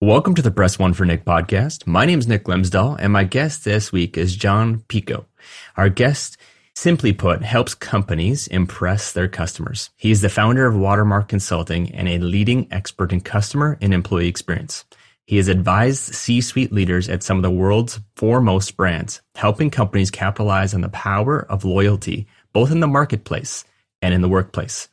Welcome 0.00 0.36
to 0.36 0.42
the 0.42 0.52
Press 0.52 0.78
One 0.78 0.94
for 0.94 1.04
Nick 1.04 1.24
podcast. 1.24 1.84
My 1.84 2.06
name 2.06 2.20
is 2.20 2.28
Nick 2.28 2.44
Glimsdahl, 2.44 2.98
and 3.00 3.12
my 3.12 3.24
guest 3.24 3.64
this 3.64 3.90
week 3.90 4.16
is 4.16 4.36
Jon 4.36 4.84
Picoult. 4.88 5.24
Our 5.76 5.88
guest, 5.88 6.36
simply 6.76 7.12
put, 7.12 7.42
helps 7.42 7.74
companies 7.74 8.46
impress 8.46 9.12
their 9.12 9.26
customers. 9.26 9.90
He 9.96 10.12
is 10.12 10.20
the 10.20 10.28
founder 10.28 10.66
of 10.66 10.76
Watermark 10.76 11.26
Consulting 11.26 11.92
and 11.92 12.08
a 12.08 12.20
leading 12.20 12.68
expert 12.70 13.12
in 13.12 13.22
customer 13.22 13.76
and 13.80 13.92
employee 13.92 14.28
experience. 14.28 14.84
He 15.26 15.36
has 15.36 15.48
advised 15.48 16.14
C 16.14 16.40
suite 16.42 16.72
leaders 16.72 17.08
at 17.08 17.24
some 17.24 17.36
of 17.36 17.42
the 17.42 17.50
world's 17.50 17.98
foremost 18.14 18.76
brands, 18.76 19.20
helping 19.34 19.68
companies 19.68 20.12
capitalize 20.12 20.74
on 20.74 20.80
the 20.82 20.90
power 20.90 21.44
of 21.50 21.64
loyalty, 21.64 22.28
both 22.52 22.70
in 22.70 22.78
the 22.78 22.86
marketplace 22.86 23.64
and 24.00 24.14
in 24.14 24.22
the 24.22 24.28
workplace. 24.28 24.86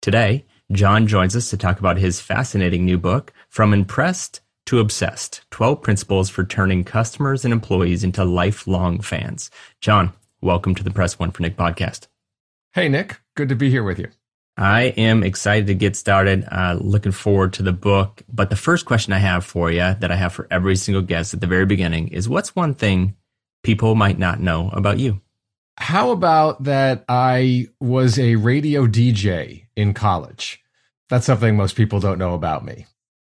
Today, 0.00 0.44
Jon 0.70 1.08
joins 1.08 1.34
us 1.34 1.50
to 1.50 1.56
talk 1.56 1.80
about 1.80 1.98
his 1.98 2.20
fascinating 2.20 2.84
new 2.84 2.98
book, 2.98 3.32
From 3.48 3.74
Impressed 3.74 4.40
to 4.66 4.80
Obsessed 4.80 5.42
12 5.50 5.82
Principles 5.82 6.30
for 6.30 6.42
Turning 6.42 6.84
Customers 6.84 7.44
and 7.44 7.52
Employees 7.52 8.02
into 8.02 8.24
Lifelong 8.24 9.00
Fans. 9.00 9.50
Jon, 9.80 10.12
welcome 10.40 10.74
to 10.74 10.82
the 10.82 10.90
Press 10.90 11.18
One 11.18 11.30
for 11.30 11.42
Nick 11.42 11.56
podcast. 11.56 12.06
Hey, 12.72 12.88
Nick. 12.88 13.20
Good 13.36 13.50
to 13.50 13.54
be 13.54 13.70
here 13.70 13.82
with 13.82 13.98
you. 13.98 14.08
I 14.56 14.84
am 14.96 15.22
excited 15.22 15.66
to 15.66 15.74
get 15.74 15.96
started. 15.96 16.46
Uh, 16.50 16.78
looking 16.80 17.12
forward 17.12 17.52
to 17.54 17.62
the 17.62 17.72
book. 17.72 18.22
But 18.32 18.48
the 18.48 18.56
first 18.56 18.86
question 18.86 19.12
I 19.12 19.18
have 19.18 19.44
for 19.44 19.70
you, 19.70 19.80
that 19.80 20.10
I 20.10 20.16
have 20.16 20.32
for 20.32 20.48
every 20.50 20.76
single 20.76 21.02
guest 21.02 21.34
at 21.34 21.40
the 21.40 21.46
very 21.46 21.66
beginning, 21.66 22.08
is 22.08 22.28
what's 22.28 22.56
one 22.56 22.72
thing 22.72 23.16
people 23.62 23.94
might 23.94 24.18
not 24.18 24.40
know 24.40 24.70
about 24.72 24.98
you? 24.98 25.20
How 25.76 26.10
about 26.10 26.64
that 26.64 27.04
I 27.08 27.66
was 27.80 28.18
a 28.18 28.36
radio 28.36 28.86
DJ 28.86 29.66
in 29.76 29.92
college? 29.92 30.62
That's 31.10 31.26
something 31.26 31.54
most 31.54 31.76
people 31.76 32.00
don't 32.00 32.18
know 32.18 32.32
about 32.32 32.64
me 32.64 32.86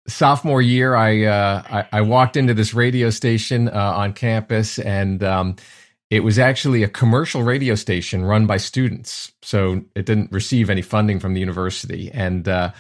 sophomore 0.08 0.62
year, 0.62 0.94
I, 0.94 1.24
uh, 1.24 1.62
I, 1.68 1.98
I 1.98 2.00
walked 2.02 2.36
into 2.36 2.54
this 2.54 2.74
radio 2.74 3.10
station 3.10 3.68
uh, 3.68 3.72
on 3.96 4.12
campus, 4.12 4.78
and 4.78 5.22
um, 5.22 5.56
it 6.10 6.20
was 6.20 6.38
actually 6.38 6.82
a 6.82 6.88
commercial 6.88 7.42
radio 7.42 7.74
station 7.74 8.24
run 8.24 8.46
by 8.46 8.56
students. 8.56 9.32
So 9.42 9.82
it 9.94 10.06
didn't 10.06 10.32
receive 10.32 10.70
any 10.70 10.82
funding 10.82 11.20
from 11.20 11.34
the 11.34 11.40
university, 11.40 12.10
and 12.12 12.48
uh, 12.48 12.72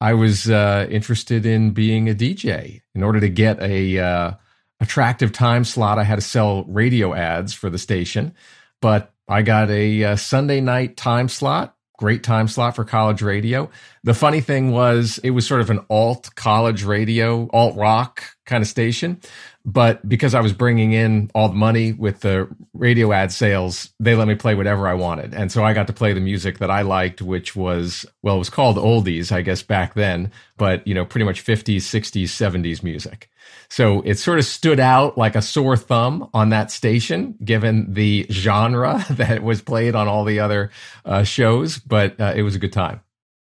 I 0.00 0.14
was 0.14 0.50
uh, 0.50 0.86
interested 0.90 1.46
in 1.46 1.70
being 1.70 2.08
a 2.08 2.14
DJ. 2.14 2.82
In 2.94 3.02
order 3.02 3.20
to 3.20 3.28
get 3.28 3.60
a 3.62 3.98
uh, 3.98 4.32
attractive 4.80 5.32
time 5.32 5.64
slot, 5.64 5.98
I 5.98 6.04
had 6.04 6.16
to 6.16 6.22
sell 6.22 6.64
radio 6.64 7.14
ads 7.14 7.54
for 7.54 7.70
the 7.70 7.78
station, 7.78 8.34
but 8.80 9.14
I 9.28 9.42
got 9.42 9.70
a, 9.70 10.04
uh, 10.04 10.16
Sunday 10.16 10.60
night 10.60 10.96
time 10.96 11.28
slot 11.28 11.76
great 12.02 12.24
time 12.24 12.48
slot 12.48 12.74
for 12.74 12.84
college 12.84 13.22
radio. 13.22 13.70
The 14.02 14.12
funny 14.12 14.40
thing 14.40 14.72
was, 14.72 15.18
it 15.22 15.30
was 15.30 15.46
sort 15.46 15.60
of 15.60 15.70
an 15.70 15.86
alt 15.88 16.34
college 16.34 16.82
radio, 16.82 17.48
alt 17.52 17.76
rock 17.76 18.24
kind 18.44 18.60
of 18.60 18.66
station. 18.66 19.20
But 19.64 20.06
because 20.08 20.34
I 20.34 20.40
was 20.40 20.52
bringing 20.52 20.92
in 20.92 21.30
all 21.34 21.48
the 21.48 21.54
money 21.54 21.92
with 21.92 22.20
the 22.20 22.48
radio 22.74 23.12
ad 23.12 23.30
sales, 23.30 23.90
they 24.00 24.16
let 24.16 24.26
me 24.26 24.34
play 24.34 24.54
whatever 24.56 24.88
I 24.88 24.94
wanted. 24.94 25.34
And 25.34 25.52
so 25.52 25.64
I 25.64 25.72
got 25.72 25.86
to 25.86 25.92
play 25.92 26.12
the 26.12 26.20
music 26.20 26.58
that 26.58 26.70
I 26.70 26.82
liked, 26.82 27.22
which 27.22 27.54
was, 27.54 28.04
well, 28.22 28.36
it 28.36 28.40
was 28.40 28.50
called 28.50 28.76
oldies, 28.76 29.30
I 29.30 29.42
guess, 29.42 29.62
back 29.62 29.94
then, 29.94 30.32
but, 30.56 30.84
you 30.86 30.94
know, 30.94 31.04
pretty 31.04 31.24
much 31.24 31.44
50s, 31.44 31.76
60s, 31.76 32.24
70s 32.24 32.82
music. 32.82 33.30
So 33.68 34.02
it 34.02 34.18
sort 34.18 34.38
of 34.38 34.44
stood 34.44 34.80
out 34.80 35.16
like 35.16 35.36
a 35.36 35.42
sore 35.42 35.76
thumb 35.76 36.28
on 36.34 36.50
that 36.50 36.70
station, 36.70 37.36
given 37.42 37.94
the 37.94 38.26
genre 38.30 39.04
that 39.10 39.42
was 39.42 39.62
played 39.62 39.94
on 39.94 40.08
all 40.08 40.24
the 40.24 40.40
other 40.40 40.70
uh, 41.04 41.22
shows. 41.22 41.78
But 41.78 42.20
uh, 42.20 42.32
it 42.34 42.42
was 42.42 42.54
a 42.54 42.58
good 42.58 42.72
time. 42.72 43.00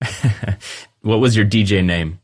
what 1.02 1.20
was 1.20 1.36
your 1.36 1.46
DJ 1.46 1.84
name? 1.84 2.20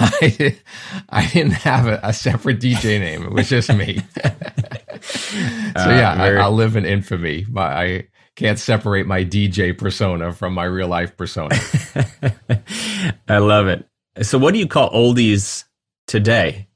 I, 0.00 0.56
I 1.08 1.26
didn't 1.26 1.52
have 1.52 1.86
a, 1.86 2.00
a, 2.02 2.12
separate 2.12 2.60
DJ 2.60 3.00
name. 3.00 3.24
It 3.24 3.32
was 3.32 3.48
just 3.48 3.72
me. 3.72 4.00
so 5.00 5.90
yeah, 5.90 6.14
uh. 6.18 6.42
I, 6.42 6.48
will 6.48 6.56
live 6.56 6.76
in 6.76 6.84
infamy. 6.84 7.46
My, 7.48 7.62
I 7.62 8.08
can't 8.36 8.58
separate 8.58 9.06
my 9.06 9.24
DJ 9.24 9.76
persona 9.76 10.32
from 10.32 10.54
my 10.54 10.64
real 10.64 10.88
life 10.88 11.16
persona. 11.16 11.56
I 13.28 13.38
love 13.38 13.66
it. 13.66 13.86
So, 14.22 14.38
what 14.38 14.52
do 14.54 14.60
you 14.60 14.68
call 14.68 14.90
oldies 14.90 15.64
today? 16.06 16.68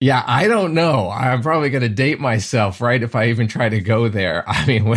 Yeah, 0.00 0.22
I 0.26 0.48
don't 0.48 0.74
know. 0.74 1.08
I'm 1.08 1.40
probably 1.40 1.70
going 1.70 1.82
to 1.82 1.88
date 1.88 2.20
myself, 2.20 2.80
right? 2.80 3.02
If 3.02 3.14
I 3.14 3.28
even 3.28 3.48
try 3.48 3.68
to 3.68 3.80
go 3.80 4.08
there. 4.08 4.44
I 4.46 4.66
mean, 4.66 4.94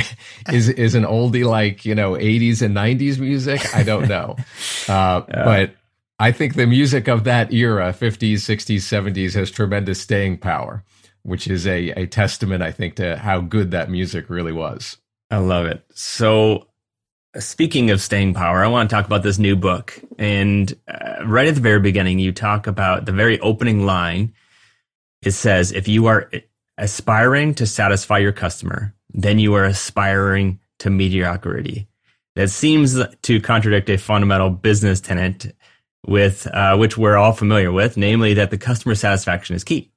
is 0.52 0.70
is 0.70 0.96
an 0.96 1.04
oldie 1.04 1.46
like 1.46 1.86
you 1.86 1.96
know 1.96 2.14
80s 2.14 2.62
and 2.62 2.76
90s 2.76 3.20
music? 3.20 3.76
I 3.76 3.84
don't 3.84 4.08
know, 4.08 4.36
uh, 4.90 5.22
yeah. 5.30 5.44
but 5.46 5.76
I 6.20 6.32
think 6.32 6.56
the 6.56 6.66
music 6.66 7.08
of 7.08 7.24
that 7.26 7.54
era, 7.54 7.94
50s, 7.94 8.34
60s, 8.34 8.78
70s, 8.78 9.34
has 9.36 9.52
tremendous 9.52 10.02
staying 10.02 10.38
power, 10.38 10.84
which 11.24 11.48
is 11.48 11.68
a 11.68 11.90
a 11.92 12.08
testament, 12.08 12.64
I 12.64 12.72
think, 12.72 12.96
to 12.96 13.18
how 13.18 13.42
good 13.42 13.72
that 13.72 13.90
music 13.90 14.30
really 14.30 14.54
was. 14.54 14.98
I 15.30 15.38
love 15.38 15.66
it. 15.66 15.86
So, 15.94 16.68
speaking 17.38 17.92
of 17.92 18.02
staying 18.02 18.34
power, 18.34 18.64
I 18.64 18.68
want 18.68 18.90
to 18.90 18.96
talk 18.96 19.06
about 19.06 19.24
this 19.24 19.38
new 19.38 19.56
book. 19.56 20.00
And 20.18 20.76
uh, 20.88 21.26
right 21.26 21.48
at 21.48 21.56
the 21.56 21.62
very 21.62 21.80
beginning, 21.80 22.20
you 22.20 22.32
talk 22.32 22.66
about 22.66 23.06
the 23.06 23.12
very 23.12 23.40
opening 23.42 23.86
line 23.86 24.34
it 25.22 25.32
says 25.32 25.72
if 25.72 25.88
you 25.88 26.06
are 26.08 26.32
aspiring 26.78 27.54
to 27.56 27.66
satisfy 27.66 28.20
your 28.20 28.32
customer, 28.32 28.94
then 29.14 29.40
you 29.40 29.54
are 29.56 29.66
aspiring 29.66 30.60
to 30.80 30.90
mediocrity. 30.90 31.88
That 32.36 32.50
seems 32.50 33.00
to 33.24 33.42
contradict 33.42 33.90
a 33.90 33.98
fundamental 33.98 34.52
business 34.52 35.02
tenet 35.02 35.56
with 36.08 36.48
uh, 36.48 36.76
which 36.78 36.98
we're 36.98 37.18
all 37.18 37.34
familiar 37.34 37.72
with, 37.72 37.98
namely 37.98 38.34
that 38.36 38.50
the 38.50 38.58
customer 38.58 38.96
satisfaction 38.96 39.56
is 39.56 39.64
key. 39.64 39.92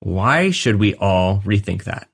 Why 0.00 0.50
should 0.50 0.76
we 0.76 0.94
all 0.94 1.40
rethink 1.40 1.84
that? 1.84 2.08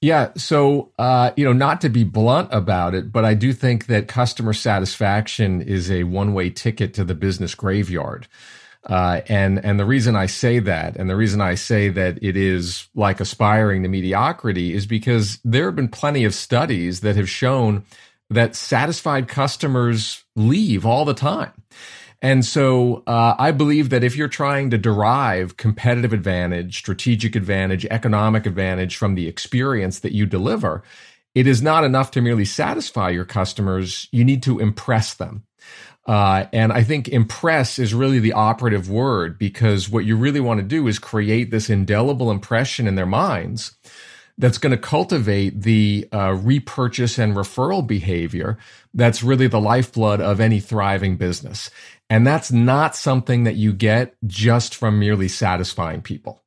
Yeah, 0.00 0.32
so 0.36 0.92
uh, 0.98 1.32
you 1.36 1.44
know, 1.44 1.52
not 1.52 1.80
to 1.80 1.88
be 1.88 2.04
blunt 2.04 2.50
about 2.52 2.94
it, 2.94 3.10
but 3.10 3.24
I 3.24 3.34
do 3.34 3.52
think 3.52 3.86
that 3.86 4.06
customer 4.06 4.52
satisfaction 4.52 5.62
is 5.62 5.90
a 5.90 6.04
one-way 6.04 6.50
ticket 6.50 6.94
to 6.94 7.04
the 7.04 7.14
business 7.14 7.54
graveyard. 7.54 8.28
Uh, 8.84 9.22
and 9.28 9.64
and 9.64 9.80
the 9.80 9.86
reason 9.86 10.14
I 10.14 10.26
say 10.26 10.58
that, 10.58 10.96
and 10.96 11.08
the 11.08 11.16
reason 11.16 11.40
I 11.40 11.54
say 11.54 11.88
that 11.88 12.22
it 12.22 12.36
is 12.36 12.86
like 12.94 13.18
aspiring 13.18 13.82
to 13.82 13.88
mediocrity, 13.88 14.74
is 14.74 14.86
because 14.86 15.38
there 15.42 15.64
have 15.64 15.76
been 15.76 15.88
plenty 15.88 16.24
of 16.24 16.34
studies 16.34 17.00
that 17.00 17.16
have 17.16 17.30
shown 17.30 17.84
that 18.28 18.54
satisfied 18.54 19.26
customers 19.26 20.22
leave 20.36 20.84
all 20.84 21.06
the 21.06 21.14
time. 21.14 21.52
And 22.24 22.42
so 22.42 23.02
uh, 23.06 23.34
I 23.38 23.50
believe 23.50 23.90
that 23.90 24.02
if 24.02 24.16
you're 24.16 24.28
trying 24.28 24.70
to 24.70 24.78
derive 24.78 25.58
competitive 25.58 26.14
advantage, 26.14 26.78
strategic 26.78 27.36
advantage, 27.36 27.84
economic 27.84 28.46
advantage 28.46 28.96
from 28.96 29.14
the 29.14 29.28
experience 29.28 30.00
that 30.00 30.12
you 30.12 30.24
deliver, 30.24 30.82
it 31.34 31.46
is 31.46 31.60
not 31.60 31.84
enough 31.84 32.12
to 32.12 32.22
merely 32.22 32.46
satisfy 32.46 33.10
your 33.10 33.26
customers. 33.26 34.08
You 34.10 34.24
need 34.24 34.42
to 34.44 34.58
impress 34.58 35.12
them. 35.12 35.44
Uh, 36.06 36.46
and 36.50 36.72
I 36.72 36.82
think 36.82 37.08
impress 37.08 37.78
is 37.78 37.92
really 37.92 38.20
the 38.20 38.32
operative 38.32 38.88
word 38.88 39.38
because 39.38 39.90
what 39.90 40.06
you 40.06 40.16
really 40.16 40.40
want 40.40 40.60
to 40.60 40.66
do 40.66 40.88
is 40.88 40.98
create 40.98 41.50
this 41.50 41.68
indelible 41.68 42.30
impression 42.30 42.88
in 42.88 42.94
their 42.94 43.04
minds 43.04 43.76
that's 44.38 44.58
going 44.58 44.72
to 44.72 44.78
cultivate 44.78 45.62
the 45.62 46.08
uh, 46.12 46.32
repurchase 46.32 47.18
and 47.18 47.36
referral 47.36 47.86
behavior 47.86 48.58
that's 48.94 49.22
really 49.22 49.48
the 49.48 49.60
lifeblood 49.60 50.20
of 50.20 50.40
any 50.40 50.60
thriving 50.60 51.16
business. 51.16 51.70
And 52.10 52.26
that's 52.26 52.52
not 52.52 52.94
something 52.94 53.44
that 53.44 53.56
you 53.56 53.72
get 53.72 54.14
just 54.26 54.74
from 54.74 54.98
merely 54.98 55.28
satisfying 55.28 56.02
people. 56.02 56.42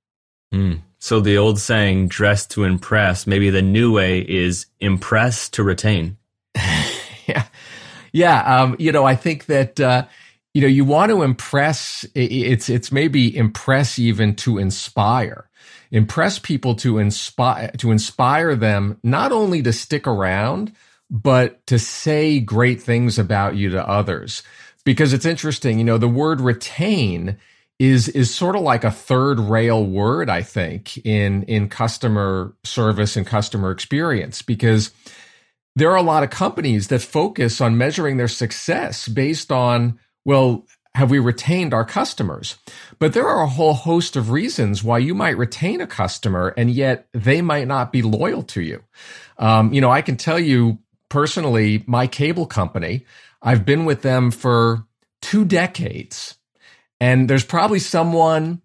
Mm. 0.54 0.82
So 1.00 1.20
the 1.20 1.38
old 1.38 1.60
saying, 1.60 2.08
dress 2.08 2.46
to 2.48 2.64
impress, 2.64 3.28
maybe 3.28 3.50
the 3.50 3.62
new 3.62 3.94
way 3.94 4.20
is 4.20 4.68
impress 4.80 5.50
to 5.50 5.64
retain. 5.64 6.18
yeah. 6.56 7.46
Yeah, 8.14 8.62
um, 8.62 8.76
you 8.80 8.92
know, 8.92 9.04
I 9.06 9.16
think 9.16 9.46
that 9.46 9.80
uh, 9.80 10.06
you 10.54 10.62
know 10.62 10.68
you 10.68 10.86
want 10.86 11.12
to 11.12 11.22
impress. 11.22 12.06
It's 12.16 12.70
it's 12.70 12.92
maybe 12.92 13.36
impress 13.36 14.00
even 14.00 14.36
to 14.38 14.58
inspire, 14.58 15.50
impress 15.92 16.40
people 16.40 16.74
to 16.76 16.98
inspire 16.98 17.70
to 17.78 17.92
inspire 17.92 18.56
them 18.56 18.98
not 19.04 19.32
only 19.32 19.62
to 19.62 19.74
stick 19.74 20.08
around 20.08 20.74
but 21.10 21.66
to 21.68 21.80
say 21.80 22.40
great 22.40 22.82
things 22.82 23.18
about 23.18 23.56
you 23.56 23.70
to 23.70 23.88
others. 23.88 24.44
Because 24.88 25.12
it's 25.12 25.26
interesting, 25.26 25.80
you 25.80 25.84
know, 25.84 25.98
the 25.98 26.08
word 26.08 26.40
retain 26.40 27.36
is 27.78 28.08
is 28.08 28.34
sort 28.34 28.56
of 28.56 28.62
like 28.62 28.86
a 28.86 28.90
third 28.90 29.40
rail 29.40 29.86
word 29.86 30.32
i 30.32 30.42
think 30.42 30.98
in 31.06 31.44
in 31.44 31.70
customer 31.70 32.56
service 32.64 33.16
and 33.16 33.28
customer 33.28 33.70
experience 33.70 34.42
because 34.42 34.92
there 35.76 35.92
are 35.92 35.98
a 35.98 36.02
lot 36.02 36.24
of 36.24 36.32
companies 36.32 36.88
that 36.88 37.04
focus 37.04 37.62
on 37.62 37.78
measuring 37.78 38.16
their 38.18 38.30
success 38.30 39.08
based 39.10 39.52
on 39.52 40.00
well 40.24 40.66
have 40.96 41.12
we 41.12 41.20
retained 41.20 41.76
our 41.76 41.86
customers? 41.86 42.56
But 42.98 43.14
there 43.14 43.28
are 43.28 43.44
a 43.44 43.48
whole 43.48 43.76
host 43.76 44.16
of 44.16 44.32
reasons 44.32 44.84
why 44.84 44.98
you 44.98 45.14
might 45.14 45.38
retain 45.38 45.80
a 45.80 45.86
customer 45.86 46.56
and 46.58 46.72
yet 46.72 47.08
they 47.14 47.44
might 47.44 47.68
not 47.68 47.92
be 47.92 48.02
loyal 48.02 48.42
to 48.42 48.62
you. 48.62 48.84
Um, 49.38 49.72
you 49.74 49.82
know 49.82 49.92
i 49.92 50.02
can 50.02 50.18
tell 50.18 50.40
you 50.40 50.80
personally 51.10 51.84
my 51.88 52.08
cable 52.08 52.46
company 52.46 53.06
i've 53.48 53.66
been 53.66 53.86
with 53.86 54.02
them 54.04 54.30
for 54.30 54.86
two 55.22 55.44
decades 55.44 56.38
and 57.00 57.30
there's 57.30 57.46
probably 57.46 57.80
someone 57.80 58.62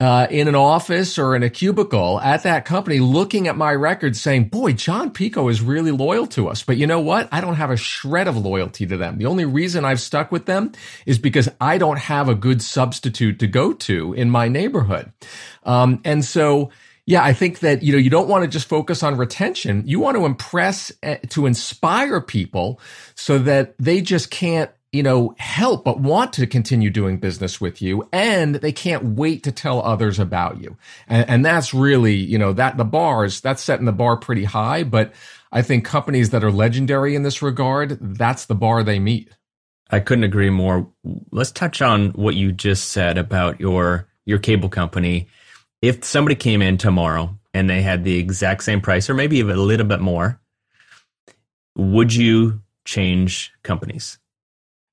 uh, 0.00 0.26
in 0.30 0.48
an 0.48 0.54
office 0.54 1.18
or 1.18 1.36
in 1.36 1.42
a 1.42 1.50
cubicle 1.50 2.18
at 2.20 2.42
that 2.42 2.64
company 2.64 3.00
looking 3.00 3.46
at 3.46 3.56
my 3.56 3.72
record 3.72 4.16
saying, 4.16 4.44
boy, 4.44 4.72
Jon 4.72 5.12
Picoult 5.12 5.50
is 5.50 5.60
really 5.60 5.90
loyal 5.90 6.26
to 6.28 6.48
us. 6.48 6.62
But 6.62 6.78
you 6.78 6.86
know 6.86 7.00
what? 7.00 7.28
I 7.30 7.42
don't 7.42 7.56
have 7.56 7.70
a 7.70 7.76
shred 7.76 8.26
of 8.26 8.36
loyalty 8.36 8.86
to 8.86 8.96
them. 8.96 9.18
The 9.18 9.26
only 9.26 9.44
reason 9.44 9.84
I've 9.84 10.00
stuck 10.00 10.32
with 10.32 10.46
them 10.46 10.72
is 11.04 11.18
because 11.18 11.50
I 11.60 11.76
don't 11.76 11.98
have 11.98 12.30
a 12.30 12.34
good 12.34 12.62
substitute 12.62 13.38
to 13.40 13.46
go 13.46 13.74
to 13.74 14.14
in 14.14 14.30
my 14.30 14.48
neighborhood. 14.48 15.12
Um, 15.64 16.00
and 16.04 16.24
so, 16.24 16.70
yeah, 17.10 17.24
I 17.24 17.32
think 17.32 17.58
that, 17.58 17.82
you 17.82 17.90
know, 17.90 17.98
you 17.98 18.08
don't 18.08 18.28
want 18.28 18.44
to 18.44 18.48
just 18.48 18.68
focus 18.68 19.02
on 19.02 19.16
retention. 19.16 19.82
You 19.84 19.98
want 19.98 20.16
to 20.16 20.24
impress, 20.24 20.92
eh, 21.02 21.16
to 21.30 21.46
inspire 21.46 22.20
people 22.20 22.80
so 23.16 23.36
that 23.40 23.74
they 23.80 24.00
just 24.00 24.30
can't 24.30 24.70
you 24.92 25.04
know, 25.04 25.34
help 25.38 25.84
but 25.84 26.00
want 26.00 26.32
to 26.32 26.48
continue 26.48 26.90
doing 26.90 27.18
business 27.18 27.60
with 27.60 27.80
you 27.80 28.08
and 28.12 28.56
they 28.56 28.72
can't 28.72 29.04
wait 29.04 29.44
to 29.44 29.52
tell 29.52 29.80
others 29.82 30.18
about 30.18 30.60
you. 30.60 30.76
And, 31.06 31.28
and 31.30 31.44
that's 31.44 31.72
really, 31.72 32.16
you 32.16 32.38
know, 32.38 32.52
that 32.54 32.76
the 32.76 32.84
bars, 32.84 33.40
that's 33.40 33.62
setting 33.62 33.86
the 33.86 33.92
bar 33.92 34.16
pretty 34.16 34.42
high. 34.42 34.82
But 34.82 35.12
I 35.52 35.62
think 35.62 35.84
companies 35.84 36.30
that 36.30 36.42
are 36.42 36.50
legendary 36.50 37.14
in 37.14 37.22
this 37.22 37.40
regard, 37.40 37.98
that's 38.00 38.46
the 38.46 38.56
bar 38.56 38.82
they 38.82 38.98
meet. 38.98 39.30
I 39.90 40.00
couldn't 40.00 40.24
agree 40.24 40.50
more. 40.50 40.90
Let's 41.30 41.52
touch 41.52 41.80
on 41.82 42.10
what 42.10 42.34
you 42.34 42.50
just 42.50 42.90
said 42.90 43.16
about 43.16 43.60
your 43.60 44.08
your 44.26 44.38
cable 44.38 44.68
company. 44.68 45.28
If 45.82 46.04
somebody 46.04 46.34
came 46.34 46.62
in 46.62 46.76
tomorrow 46.78 47.38
and 47.54 47.68
they 47.68 47.82
had 47.82 48.04
the 48.04 48.18
exact 48.18 48.64
same 48.64 48.80
price 48.80 49.08
or 49.08 49.14
maybe 49.14 49.38
even 49.38 49.56
a 49.56 49.62
little 49.62 49.86
bit 49.86 50.00
more, 50.00 50.40
would 51.76 52.14
you 52.14 52.60
change 52.84 53.52
companies? 53.62 54.18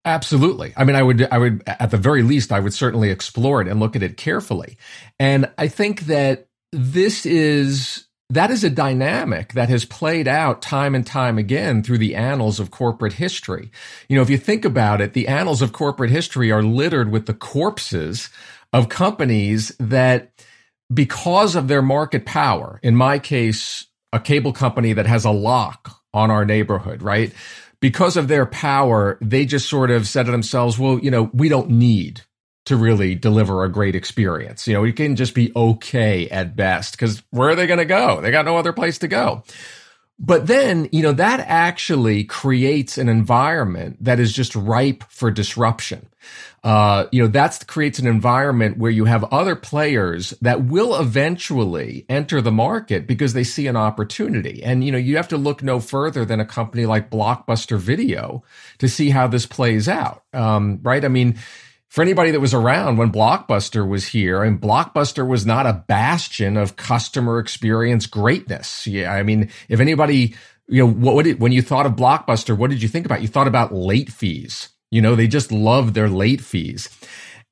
Absolutely. 0.06 0.74
I 0.78 0.86
mean, 0.86 0.96
I 0.96 1.04
would, 1.04 1.28
I 1.30 1.38
would, 1.38 1.64
at 1.68 1.92
the 1.92 1.98
very 1.98 2.24
least, 2.24 2.54
I 2.54 2.62
would 2.62 2.74
certainly 2.74 3.10
explore 3.10 3.62
it 3.62 3.68
and 3.68 3.80
look 3.80 3.96
at 3.96 4.04
it 4.04 4.16
carefully. 4.16 4.78
And 5.20 5.52
I 5.58 5.68
think 5.68 6.02
that 6.02 6.48
this 6.72 7.26
is, 7.26 8.06
that 8.30 8.50
is 8.50 8.64
a 8.64 8.70
dynamic 8.70 9.54
that 9.54 9.68
has 9.68 9.84
played 9.84 10.28
out 10.28 10.62
time 10.62 10.96
and 10.96 11.06
time 11.06 11.38
again 11.38 11.84
through 11.84 11.98
the 11.98 12.16
annals 12.16 12.60
of 12.60 12.72
corporate 12.72 13.14
history. 13.14 13.72
You 14.08 14.16
know, 14.16 14.22
if 14.22 14.30
you 14.30 14.38
think 14.38 14.64
about 14.64 15.02
it, 15.02 15.12
the 15.12 15.28
annals 15.28 15.62
of 15.62 15.74
corporate 15.74 16.12
history 16.12 16.52
are 16.52 16.64
littered 16.64 17.12
with 17.12 17.26
the 17.26 17.34
corpses 17.34 18.30
of 18.72 18.90
companies 18.90 19.76
that, 19.80 20.32
because 20.94 21.56
of 21.56 21.68
their 21.68 21.82
market 21.82 22.26
power, 22.26 22.80
in 22.84 22.96
my 22.96 23.20
case, 23.20 23.86
a 24.14 24.20
cable 24.20 24.54
company 24.54 24.94
that 24.94 25.06
has 25.06 25.26
a 25.26 25.32
lock 25.32 26.02
on 26.14 26.32
our 26.32 26.46
neighborhood, 26.46 27.02
right? 27.02 27.34
because 27.80 28.18
of 28.18 28.28
their 28.28 28.46
power, 28.46 29.18
they 29.22 29.46
just 29.46 29.70
sort 29.70 29.92
of 29.92 30.08
said 30.08 30.26
to 30.26 30.32
themselves, 30.32 30.80
well, 30.80 31.00
you 31.00 31.12
know, 31.12 31.30
we 31.34 31.50
don't 31.50 31.70
need 31.70 32.22
to 32.66 32.76
really 32.76 33.16
deliver 33.16 33.64
a 33.64 33.70
great 33.70 33.96
experience. 33.96 34.68
You 34.68 34.74
know, 34.74 34.82
we 34.82 34.92
can 34.92 35.16
just 35.16 35.34
be 35.34 35.52
okay 35.56 36.28
at 36.30 36.56
best 36.56 36.94
because 36.94 37.24
where 37.30 37.50
are 37.50 37.56
they 37.56 37.68
going 37.68 37.80
to 37.80 37.86
go? 37.86 38.20
They 38.20 38.32
got 38.32 38.46
no 38.46 38.58
other 38.58 38.74
place 38.74 38.98
to 39.00 39.08
go. 39.08 39.44
But 40.20 40.48
then, 40.48 40.90
you 40.92 41.04
know, 41.04 41.12
that 41.14 41.42
actually 41.42 42.24
creates 42.24 42.98
an 42.98 43.08
environment 43.08 43.98
that 44.04 44.20
is 44.20 44.34
just 44.34 44.56
ripe 44.56 45.04
for 45.10 45.30
disruption. 45.30 46.10
Uh, 46.64 47.06
you 47.12 47.22
know, 47.22 47.28
that 47.28 47.64
creates 47.68 48.00
an 48.00 48.08
environment 48.08 48.78
where 48.78 48.92
you 48.92 49.06
have 49.06 49.24
other 49.26 49.56
players 49.56 50.32
that 50.42 50.66
will 50.66 51.00
eventually 51.00 52.06
enter 52.10 52.42
the 52.42 52.52
market 52.52 53.06
because 53.06 53.34
they 53.34 53.44
see 53.44 53.68
an 53.68 53.78
opportunity. 53.78 54.62
And, 54.64 54.84
you 54.84 54.92
know, 54.92 54.98
you 54.98 55.16
have 55.18 55.28
to 55.30 55.38
look 55.38 55.62
no 55.62 55.80
further 55.80 56.26
than 56.26 56.40
a 56.40 56.46
company 56.46 56.86
like 56.86 57.12
Blockbuster 57.12 57.78
Video 57.78 58.44
to 58.80 58.90
see 58.90 59.12
how 59.12 59.28
this 59.28 59.46
plays 59.46 59.88
out. 59.88 60.24
Um, 60.34 60.80
right. 60.82 61.06
I 61.06 61.10
mean, 61.10 61.38
for 61.90 62.02
anybody 62.02 62.32
that 62.32 62.40
was 62.40 62.54
around 62.54 62.98
when 62.98 63.12
Blockbuster 63.12 63.88
was 63.88 64.08
here, 64.08 64.44
and 64.44 64.60
Blockbuster 64.60 65.28
was 65.28 65.46
not 65.46 65.66
a 65.66 65.84
bastion 65.88 66.58
of 66.58 66.76
customer 66.76 67.40
experience 67.40 68.06
greatness. 68.06 68.86
Yeah, 68.86 69.12
I 69.14 69.24
mean, 69.24 69.50
if 69.70 69.80
anybody, 69.80 70.36
you 70.68 70.86
know, 70.86 70.92
what, 70.92 71.16
what 71.16 71.26
did, 71.26 71.40
when 71.40 71.52
you 71.52 71.62
thought 71.62 71.86
of 71.86 71.94
Blockbuster, 71.94 72.58
what 72.58 72.70
did 72.70 72.82
you 72.82 72.90
think 72.90 73.06
about? 73.06 73.22
You 73.22 73.28
thought 73.28 73.48
about 73.48 73.74
late 73.74 74.12
fees. 74.12 74.70
You 74.92 75.02
know, 75.02 75.16
they 75.16 75.28
just 75.28 75.52
love 75.52 75.94
their 75.94 76.10
late 76.10 76.42
fees. 76.42 76.90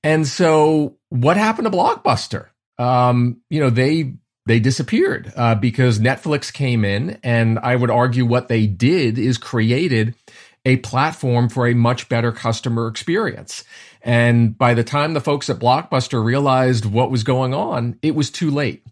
And 0.03 0.27
so, 0.27 0.97
what 1.09 1.37
happened 1.37 1.65
to 1.65 1.77
Blockbuster? 1.77 2.47
Um, 2.77 3.41
you 3.49 3.59
know, 3.59 3.69
they 3.69 4.15
they 4.45 4.59
disappeared 4.59 5.33
uh, 5.35 5.55
because 5.55 5.99
Netflix 5.99 6.53
came 6.53 6.85
in, 6.85 7.19
and 7.23 7.57
I 7.59 7.75
would 7.75 7.89
argue 7.89 8.25
what 8.25 8.47
they 8.47 8.67
did 8.67 9.17
is 9.17 9.37
created 9.37 10.13
a 10.65 10.77
platform 10.77 11.47
for 11.47 11.67
a 11.67 11.73
much 11.73 12.09
better 12.09 12.31
customer 12.31 12.88
experience. 12.88 13.63
And 14.01 14.57
by 14.57 14.73
the 14.73 14.83
time 14.83 15.13
the 15.13 15.21
folks 15.21 15.50
at 15.50 15.59
Blockbuster 15.59 16.23
realized 16.23 16.85
what 16.85 17.12
was 17.12 17.23
going 17.23 17.53
on, 17.53 17.97
it 18.01 18.15
was 18.15 18.29
too 18.29 18.51
late. 18.51 18.83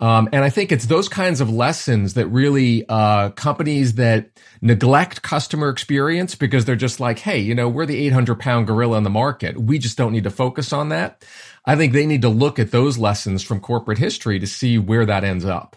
Um, 0.00 0.28
and 0.32 0.44
I 0.44 0.50
think 0.50 0.70
it's 0.70 0.86
those 0.86 1.08
kinds 1.08 1.40
of 1.40 1.50
lessons 1.50 2.14
that 2.14 2.28
really 2.28 2.84
uh, 2.88 3.30
companies 3.30 3.94
that 3.94 4.30
neglect 4.60 5.22
customer 5.22 5.68
experience 5.70 6.36
because 6.36 6.64
they're 6.64 6.76
just 6.76 7.00
like, 7.00 7.18
hey, 7.18 7.38
you 7.38 7.54
know, 7.54 7.68
we're 7.68 7.86
the 7.86 8.06
800 8.06 8.38
pound 8.38 8.68
gorilla 8.68 8.96
in 8.98 9.04
the 9.04 9.10
market. 9.10 9.58
We 9.58 9.78
just 9.78 9.98
don't 9.98 10.12
need 10.12 10.24
to 10.24 10.30
focus 10.30 10.72
on 10.72 10.90
that. 10.90 11.24
I 11.64 11.74
think 11.74 11.92
they 11.92 12.06
need 12.06 12.22
to 12.22 12.28
look 12.28 12.58
at 12.58 12.70
those 12.70 12.96
lessons 12.96 13.42
from 13.42 13.60
corporate 13.60 13.98
history 13.98 14.38
to 14.38 14.46
see 14.46 14.78
where 14.78 15.04
that 15.04 15.24
ends 15.24 15.44
up. 15.44 15.76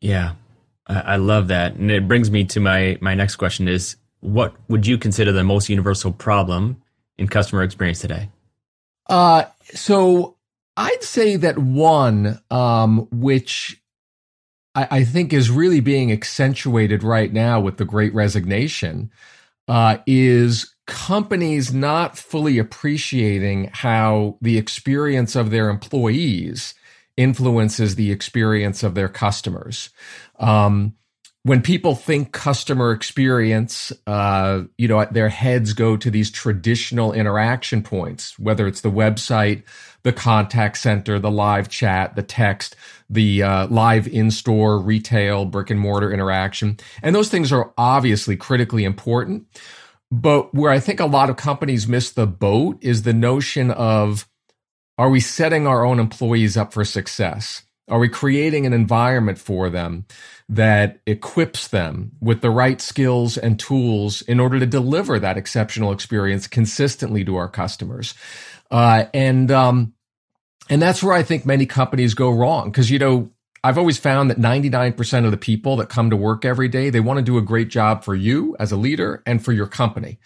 Yeah, 0.00 0.34
I 0.86 1.16
love 1.16 1.48
that, 1.48 1.74
and 1.74 1.90
it 1.90 2.06
brings 2.06 2.30
me 2.30 2.44
to 2.44 2.60
my 2.60 2.96
my 3.00 3.14
next 3.14 3.36
question: 3.36 3.66
Is 3.66 3.96
what 4.26 4.54
would 4.68 4.86
you 4.86 4.98
consider 4.98 5.32
the 5.32 5.44
most 5.44 5.68
universal 5.68 6.12
problem 6.12 6.82
in 7.16 7.28
customer 7.28 7.62
experience 7.62 8.00
today? 8.00 8.28
Uh, 9.08 9.44
so 9.72 10.36
I'd 10.76 11.02
say 11.02 11.36
that 11.36 11.58
one, 11.58 12.40
um, 12.50 13.08
which 13.12 13.80
I, 14.74 14.88
I, 14.90 15.04
think 15.04 15.32
is 15.32 15.48
really 15.48 15.80
being 15.80 16.10
accentuated 16.10 17.04
right 17.04 17.32
now 17.32 17.60
with 17.60 17.76
the 17.76 17.84
great 17.84 18.12
resignation, 18.14 19.10
uh, 19.68 19.98
is 20.06 20.74
companies 20.86 21.72
not 21.72 22.18
fully 22.18 22.58
appreciating 22.58 23.70
how 23.72 24.38
the 24.40 24.58
experience 24.58 25.36
of 25.36 25.50
their 25.50 25.70
employees 25.70 26.74
influences 27.16 27.94
the 27.94 28.10
experience 28.10 28.82
of 28.82 28.94
their 28.94 29.08
customers. 29.08 29.90
Um, 30.38 30.94
when 31.46 31.62
people 31.62 31.94
think 31.94 32.32
customer 32.32 32.90
experience, 32.90 33.92
uh, 34.08 34.62
you 34.78 34.88
know, 34.88 35.04
their 35.12 35.28
heads 35.28 35.74
go 35.74 35.96
to 35.96 36.10
these 36.10 36.28
traditional 36.28 37.12
interaction 37.12 37.84
points, 37.84 38.36
whether 38.36 38.66
it's 38.66 38.80
the 38.80 38.90
website, 38.90 39.62
the 40.02 40.12
contact 40.12 40.76
center, 40.76 41.20
the 41.20 41.30
live 41.30 41.68
chat, 41.68 42.16
the 42.16 42.22
text, 42.24 42.74
the 43.08 43.44
uh, 43.44 43.68
live 43.68 44.08
in-store 44.08 44.80
retail 44.80 45.44
brick 45.44 45.70
and 45.70 45.78
mortar 45.78 46.12
interaction, 46.12 46.78
and 47.00 47.14
those 47.14 47.28
things 47.28 47.52
are 47.52 47.72
obviously 47.78 48.36
critically 48.36 48.82
important. 48.82 49.46
But 50.10 50.52
where 50.52 50.72
I 50.72 50.80
think 50.80 50.98
a 50.98 51.06
lot 51.06 51.30
of 51.30 51.36
companies 51.36 51.86
miss 51.86 52.10
the 52.10 52.26
boat 52.26 52.78
is 52.80 53.04
the 53.04 53.14
notion 53.14 53.70
of, 53.70 54.28
are 54.98 55.10
we 55.10 55.20
setting 55.20 55.68
our 55.68 55.86
own 55.86 56.00
employees 56.00 56.56
up 56.56 56.72
for 56.72 56.84
success? 56.84 57.62
Are 57.88 57.98
we 57.98 58.08
creating 58.08 58.66
an 58.66 58.72
environment 58.72 59.38
for 59.38 59.70
them 59.70 60.06
that 60.48 60.98
equips 61.06 61.68
them 61.68 62.12
with 62.20 62.40
the 62.40 62.50
right 62.50 62.80
skills 62.80 63.36
and 63.38 63.58
tools 63.58 64.22
in 64.22 64.40
order 64.40 64.58
to 64.58 64.66
deliver 64.66 65.18
that 65.18 65.36
exceptional 65.36 65.92
experience 65.92 66.46
consistently 66.46 67.24
to 67.24 67.36
our 67.36 67.48
customers? 67.48 68.14
Uh, 68.70 69.04
and 69.14 69.50
um, 69.50 69.94
and 70.68 70.82
that's 70.82 71.02
where 71.02 71.14
I 71.14 71.22
think 71.22 71.46
many 71.46 71.66
companies 71.66 72.14
go 72.14 72.30
wrong 72.30 72.70
because 72.70 72.90
you 72.90 72.98
know 72.98 73.30
I've 73.62 73.78
always 73.78 73.98
found 73.98 74.30
that 74.30 74.38
99% 74.38 75.24
of 75.24 75.30
the 75.30 75.36
people 75.36 75.76
that 75.76 75.88
come 75.88 76.10
to 76.10 76.16
work 76.16 76.44
every 76.44 76.68
day 76.68 76.90
they 76.90 77.00
want 77.00 77.18
to 77.18 77.24
do 77.24 77.38
a 77.38 77.42
great 77.42 77.68
job 77.68 78.04
for 78.04 78.14
you 78.14 78.56
as 78.58 78.72
a 78.72 78.76
leader 78.76 79.22
and 79.26 79.44
for 79.44 79.52
your 79.52 79.66
company. 79.66 80.18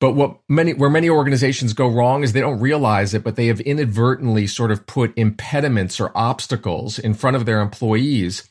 But 0.00 0.12
what 0.12 0.38
many, 0.48 0.72
where 0.72 0.90
many 0.90 1.10
organizations 1.10 1.74
go 1.74 1.86
wrong 1.86 2.22
is 2.22 2.32
they 2.32 2.40
don't 2.40 2.58
realize 2.58 3.12
it, 3.14 3.22
but 3.22 3.36
they 3.36 3.48
have 3.48 3.60
inadvertently 3.60 4.46
sort 4.46 4.70
of 4.70 4.86
put 4.86 5.12
impediments 5.16 6.00
or 6.00 6.10
obstacles 6.14 6.98
in 6.98 7.14
front 7.14 7.36
of 7.36 7.44
their 7.44 7.60
employees 7.60 8.48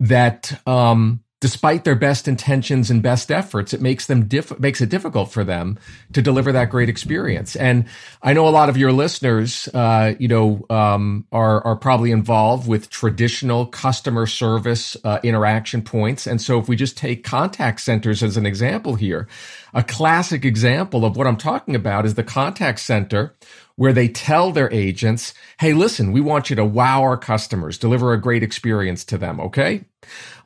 that, 0.00 0.60
um, 0.66 1.22
despite 1.42 1.82
their 1.82 1.96
best 1.96 2.28
intentions 2.28 2.88
and 2.88 3.02
best 3.02 3.28
efforts, 3.28 3.74
it 3.74 3.80
makes 3.80 4.06
them 4.06 4.28
diff- 4.28 4.60
makes 4.60 4.80
it 4.80 4.88
difficult 4.88 5.32
for 5.32 5.42
them 5.42 5.76
to 6.12 6.22
deliver 6.22 6.52
that 6.52 6.70
great 6.70 6.88
experience. 6.88 7.56
And 7.56 7.86
I 8.22 8.32
know 8.32 8.46
a 8.46 8.50
lot 8.50 8.68
of 8.68 8.76
your 8.76 8.92
listeners, 8.92 9.68
uh, 9.74 10.14
you 10.20 10.28
know, 10.28 10.64
um, 10.70 11.26
are 11.32 11.60
are 11.66 11.74
probably 11.74 12.12
involved 12.12 12.68
with 12.68 12.90
traditional 12.90 13.66
customer 13.66 14.24
service 14.26 14.96
uh, 15.02 15.18
interaction 15.24 15.82
points. 15.82 16.28
And 16.28 16.40
so, 16.40 16.60
if 16.60 16.68
we 16.68 16.76
just 16.76 16.96
take 16.96 17.24
contact 17.24 17.80
centers 17.80 18.22
as 18.22 18.36
an 18.36 18.46
example 18.46 18.94
here, 18.94 19.26
a 19.74 19.82
classic 19.82 20.44
example 20.44 21.04
of 21.04 21.16
what 21.16 21.26
I'm 21.26 21.36
talking 21.36 21.74
about 21.74 22.06
is 22.06 22.14
the 22.14 22.22
contact 22.22 22.78
center 22.78 23.34
where 23.74 23.92
they 23.92 24.06
tell 24.06 24.52
their 24.52 24.72
agents, 24.72 25.34
Hey, 25.58 25.72
listen, 25.72 26.12
we 26.12 26.20
want 26.20 26.50
you 26.50 26.56
to 26.56 26.64
wow 26.64 27.02
our 27.02 27.16
customers, 27.16 27.78
deliver 27.78 28.12
a 28.12 28.20
great 28.20 28.44
experience 28.44 29.04
to 29.06 29.18
them. 29.18 29.40
Okay. 29.40 29.86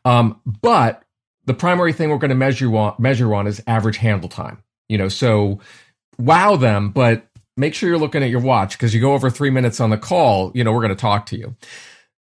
Um, 0.07 0.41
but 0.47 1.03
the 1.47 1.55
primary 1.55 1.93
thing 1.93 2.11
we're 2.11 2.19
going 2.19 2.29
to 2.31 2.37
measure 2.37 2.75
on, 2.77 2.95
measure 2.99 3.35
on 3.35 3.47
is 3.47 3.61
average 3.67 3.97
handle 3.97 4.29
time. 4.29 4.63
You 4.89 4.99
know, 4.99 5.09
so 5.09 5.61
wow 6.17 6.55
them, 6.55 6.91
but 6.91 7.27
make 7.57 7.75
sure 7.75 7.89
you're 7.89 7.99
looking 7.99 8.23
at 8.23 8.31
your 8.31 8.41
watch 8.41 8.79
because 8.79 8.95
you 8.95 9.01
go 9.01 9.15
over 9.15 9.31
three 9.31 9.51
minutes 9.51 9.81
on 9.81 9.91
the 9.91 9.99
call, 9.99 10.53
you 10.55 10.63
know, 10.63 10.73
we're 10.73 10.81
going 10.81 10.91
to 10.91 10.95
talk 10.95 11.27
to 11.27 11.37
you. 11.37 11.57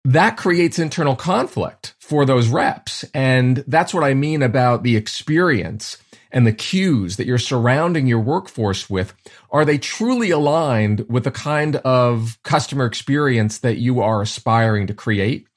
That 0.05 0.37
creates 0.37 0.79
internal 0.79 1.17
conflict 1.17 1.95
for 1.99 2.25
those 2.25 2.49
reps. 2.49 3.05
And 3.13 3.65
that's 3.67 3.93
what 3.93 4.05
I 4.05 4.15
mean 4.15 4.43
about 4.43 4.85
the 4.85 4.97
experience 4.97 5.97
and 6.31 6.47
the 6.47 6.53
cues 6.53 7.17
that 7.17 7.27
you're 7.27 7.39
surrounding 7.39 8.07
your 8.07 8.21
workforce 8.21 8.89
with. 8.91 9.15
Are 9.51 9.65
they 9.65 9.79
truly 9.79 10.31
aligned 10.31 11.07
with 11.09 11.25
the 11.25 11.31
kind 11.31 11.77
of 11.77 12.39
customer 12.45 12.85
experience 12.85 13.59
that 13.59 13.79
you 13.79 14.01
are 14.01 14.21
aspiring 14.21 14.87
to 14.89 14.95
create? 14.95 15.49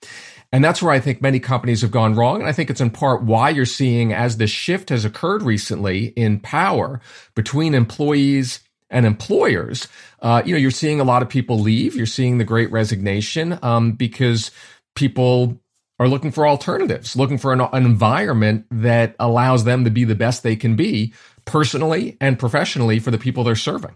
And 0.51 0.63
that's 0.63 0.81
where 0.81 0.93
I 0.93 0.99
think 0.99 1.21
many 1.21 1.39
companies 1.39 1.81
have 1.81 1.91
gone 1.91 2.15
wrong. 2.15 2.39
And 2.39 2.47
I 2.47 2.53
think 2.53 2.69
it's 2.69 2.81
in 2.81 2.89
part 2.89 3.23
why 3.23 3.49
you're 3.49 3.65
seeing 3.65 4.13
as 4.13 4.37
this 4.37 4.49
shift 4.49 4.89
has 4.89 5.03
occurred 5.03 5.43
recently 5.43 6.07
in 6.15 6.39
power 6.39 7.01
between 7.35 7.73
employees 7.73 8.61
and 8.89 9.05
employers, 9.05 9.87
uh, 10.21 10.41
you 10.45 10.53
know, 10.53 10.57
you're 10.57 10.71
seeing 10.71 10.99
a 10.99 11.03
lot 11.03 11.21
of 11.21 11.29
people 11.29 11.59
leave. 11.59 11.95
You're 11.95 12.05
seeing 12.05 12.37
the 12.37 12.43
great 12.45 12.71
resignation 12.71 13.59
um, 13.61 13.91
because 13.91 14.51
people 14.95 15.59
are 15.99 16.07
looking 16.07 16.31
for 16.31 16.47
alternatives, 16.47 17.15
looking 17.15 17.37
for 17.37 17.53
an, 17.53 17.61
an 17.61 17.85
environment 17.85 18.65
that 18.71 19.15
allows 19.19 19.63
them 19.63 19.83
to 19.83 19.89
be 19.89 20.03
the 20.03 20.15
best 20.15 20.43
they 20.43 20.55
can 20.55 20.75
be 20.75 21.13
personally 21.45 22.17
and 22.21 22.39
professionally 22.39 22.99
for 22.99 23.11
the 23.11 23.17
people 23.17 23.43
they're 23.43 23.55
serving. 23.55 23.95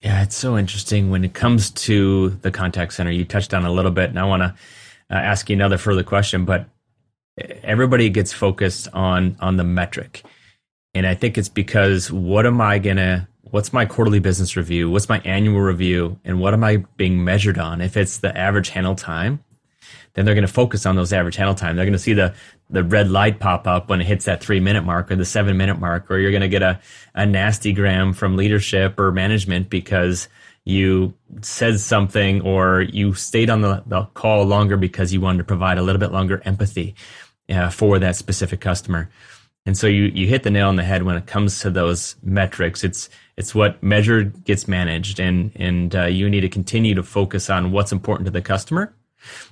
Yeah, 0.00 0.22
it's 0.22 0.36
so 0.36 0.58
interesting 0.58 1.10
when 1.10 1.24
it 1.24 1.32
comes 1.34 1.70
to 1.70 2.30
the 2.42 2.50
contact 2.50 2.92
center. 2.92 3.10
You 3.10 3.24
touched 3.24 3.54
on 3.54 3.64
a 3.64 3.72
little 3.72 3.90
bit, 3.90 4.10
and 4.10 4.18
I 4.18 4.24
want 4.24 4.42
to 4.42 4.54
uh, 5.14 5.18
ask 5.18 5.48
you 5.48 5.54
another 5.54 5.78
further 5.78 6.02
question, 6.02 6.44
but 6.44 6.66
everybody 7.62 8.10
gets 8.10 8.32
focused 8.32 8.88
on 8.92 9.36
on 9.40 9.56
the 9.56 9.64
metric, 9.64 10.22
and 10.94 11.06
I 11.06 11.14
think 11.14 11.38
it's 11.38 11.48
because 11.48 12.10
what 12.10 12.46
am 12.46 12.60
I 12.60 12.78
gonna? 12.78 13.28
What's 13.42 13.72
my 13.72 13.86
quarterly 13.86 14.18
business 14.18 14.56
review? 14.56 14.90
What's 14.90 15.08
my 15.08 15.20
annual 15.20 15.60
review? 15.60 16.18
And 16.24 16.40
what 16.40 16.54
am 16.54 16.64
I 16.64 16.78
being 16.96 17.22
measured 17.22 17.58
on? 17.58 17.80
If 17.80 17.96
it's 17.96 18.18
the 18.18 18.36
average 18.36 18.70
handle 18.70 18.96
time, 18.96 19.44
then 20.14 20.24
they're 20.24 20.34
going 20.34 20.46
to 20.46 20.52
focus 20.52 20.86
on 20.86 20.96
those 20.96 21.12
average 21.12 21.36
handle 21.36 21.54
time. 21.54 21.76
They're 21.76 21.84
going 21.84 21.92
to 21.92 21.98
see 21.98 22.14
the 22.14 22.34
the 22.70 22.82
red 22.82 23.10
light 23.10 23.38
pop 23.38 23.66
up 23.66 23.88
when 23.88 24.00
it 24.00 24.06
hits 24.06 24.24
that 24.24 24.42
three 24.42 24.58
minute 24.58 24.82
mark 24.82 25.10
or 25.10 25.16
the 25.16 25.24
seven 25.24 25.56
minute 25.56 25.78
mark, 25.78 26.10
or 26.10 26.18
you're 26.18 26.30
going 26.30 26.40
to 26.40 26.48
get 26.48 26.62
a 26.62 26.80
a 27.14 27.26
nasty 27.26 27.72
gram 27.72 28.12
from 28.12 28.36
leadership 28.36 28.98
or 28.98 29.12
management 29.12 29.70
because 29.70 30.28
you 30.64 31.14
said 31.42 31.78
something 31.78 32.40
or 32.40 32.82
you 32.82 33.12
stayed 33.14 33.50
on 33.50 33.60
the, 33.60 33.82
the 33.86 34.04
call 34.14 34.44
longer 34.44 34.76
because 34.76 35.12
you 35.12 35.20
wanted 35.20 35.38
to 35.38 35.44
provide 35.44 35.78
a 35.78 35.82
little 35.82 36.00
bit 36.00 36.12
longer 36.12 36.40
empathy 36.44 36.94
uh, 37.50 37.68
for 37.70 37.98
that 37.98 38.16
specific 38.16 38.60
customer. 38.60 39.10
And 39.66 39.76
so 39.76 39.86
you, 39.86 40.04
you 40.04 40.26
hit 40.26 40.42
the 40.42 40.50
nail 40.50 40.68
on 40.68 40.76
the 40.76 40.84
head 40.84 41.02
when 41.04 41.16
it 41.16 41.26
comes 41.26 41.60
to 41.60 41.70
those 41.70 42.16
metrics. 42.22 42.84
It's, 42.84 43.08
it's 43.36 43.54
what 43.54 43.82
measured 43.82 44.44
gets 44.44 44.68
managed 44.68 45.20
and, 45.20 45.52
and 45.56 45.94
uh, 45.94 46.04
you 46.04 46.28
need 46.28 46.42
to 46.42 46.48
continue 46.48 46.94
to 46.94 47.02
focus 47.02 47.50
on 47.50 47.72
what's 47.72 47.92
important 47.92 48.26
to 48.26 48.30
the 48.30 48.42
customer 48.42 48.94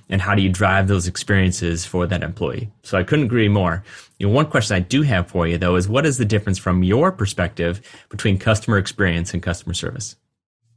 and 0.09 0.21
how 0.21 0.35
do 0.35 0.41
you 0.41 0.49
drive 0.49 0.87
those 0.87 1.07
experiences 1.07 1.83
for 1.83 2.05
that 2.05 2.21
employee. 2.21 2.71
So 2.83 2.97
I 2.97 3.03
couldn't 3.03 3.25
agree 3.25 3.49
more. 3.49 3.83
You 4.19 4.27
know, 4.27 4.33
one 4.33 4.45
question 4.45 4.75
I 4.75 4.81
do 4.81 5.01
have 5.01 5.27
for 5.27 5.47
you 5.47 5.57
though 5.57 5.75
is 5.75 5.87
what 5.87 6.05
is 6.05 6.17
the 6.17 6.25
difference 6.25 6.59
from 6.59 6.83
your 6.83 7.11
perspective 7.11 7.81
between 8.09 8.37
customer 8.37 8.77
experience 8.77 9.33
and 9.33 9.41
customer 9.41 9.73
service? 9.73 10.15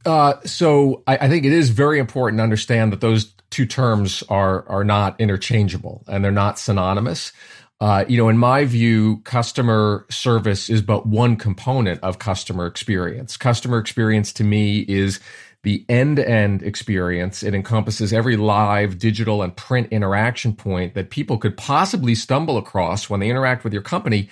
Uh, 0.07 0.39
so 0.45 1.03
I, 1.05 1.17
I, 1.17 1.27
think 1.27 1.45
it 1.45 1.51
is 1.51 1.69
very 1.69 1.99
important 1.99 2.39
to 2.39 2.43
understand 2.43 2.93
that 2.93 3.01
those 3.01 3.33
two 3.49 3.65
terms 3.65 4.23
are 4.29 4.65
are 4.69 4.85
not 4.85 5.19
interchangeable 5.19 6.05
and 6.07 6.23
they're 6.23 6.31
not 6.31 6.57
synonymous. 6.57 7.33
Uh, 7.81 8.05
you 8.07 8.15
know, 8.15 8.29
in 8.29 8.37
my 8.37 8.63
view, 8.63 9.17
customer 9.25 10.05
service 10.09 10.69
is 10.69 10.81
but 10.81 11.05
one 11.05 11.35
component 11.35 12.01
of 12.03 12.19
customer 12.19 12.67
experience. 12.67 13.35
Customer 13.35 13.79
experience 13.79 14.31
to 14.31 14.45
me 14.45 14.79
is 14.87 15.19
the 15.63 15.85
end 15.89 16.15
to 16.15 16.27
end 16.27 16.63
experience. 16.63 17.43
It 17.43 17.53
encompasses 17.53 18.13
every 18.13 18.37
live, 18.37 18.97
digital, 18.99 19.41
and 19.41 19.53
print 19.57 19.89
interaction 19.91 20.53
point 20.53 20.93
that 20.93 21.09
people 21.09 21.37
could 21.37 21.57
possibly 21.57 22.15
stumble 22.15 22.57
across 22.57 23.09
when 23.09 23.19
they 23.19 23.29
interact 23.29 23.65
with 23.65 23.73
your 23.73 23.81
company, 23.81 24.29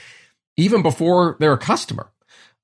even 0.56 0.82
before 0.82 1.36
they're 1.42 1.52
a 1.52 1.58
customer 1.58 2.14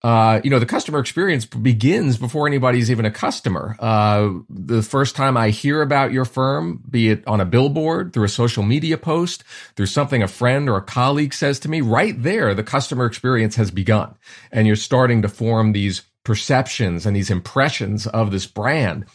uh, 0.03 0.41
you 0.43 0.49
know, 0.49 0.57
the 0.57 0.65
customer 0.65 0.99
experience 0.99 1.45
begins 1.45 2.17
before 2.17 2.47
anybody's 2.47 2.89
even 2.89 3.05
a 3.05 3.11
customer. 3.11 3.75
Uh, 3.79 4.29
the 4.49 4.81
first 4.81 5.15
time 5.15 5.37
I 5.37 5.49
hear 5.49 5.81
about 5.81 6.11
your 6.11 6.25
firm, 6.25 6.81
be 6.89 7.09
it 7.09 7.27
on 7.27 7.39
a 7.39 7.45
billboard, 7.45 8.11
through 8.11 8.25
a 8.25 8.29
social 8.29 8.63
media 8.63 8.97
post, 8.97 9.43
through 9.75 9.85
something 9.85 10.23
a 10.23 10.27
friend 10.27 10.67
or 10.67 10.77
a 10.77 10.81
colleague 10.81 11.33
says 11.33 11.59
to 11.59 11.69
me, 11.69 11.81
right 11.81 12.21
there, 12.21 12.55
the 12.55 12.63
customer 12.63 13.05
experience 13.05 13.55
has 13.57 13.69
begun. 13.69 14.15
And 14.51 14.65
you're 14.65 14.75
starting 14.75 15.21
to 15.21 15.29
form 15.29 15.73
these 15.73 16.01
perceptions 16.23 17.05
and 17.05 17.15
these 17.15 17.29
impressions 17.29 18.07
of 18.07 18.31
this 18.31 18.47
brand. 18.47 19.05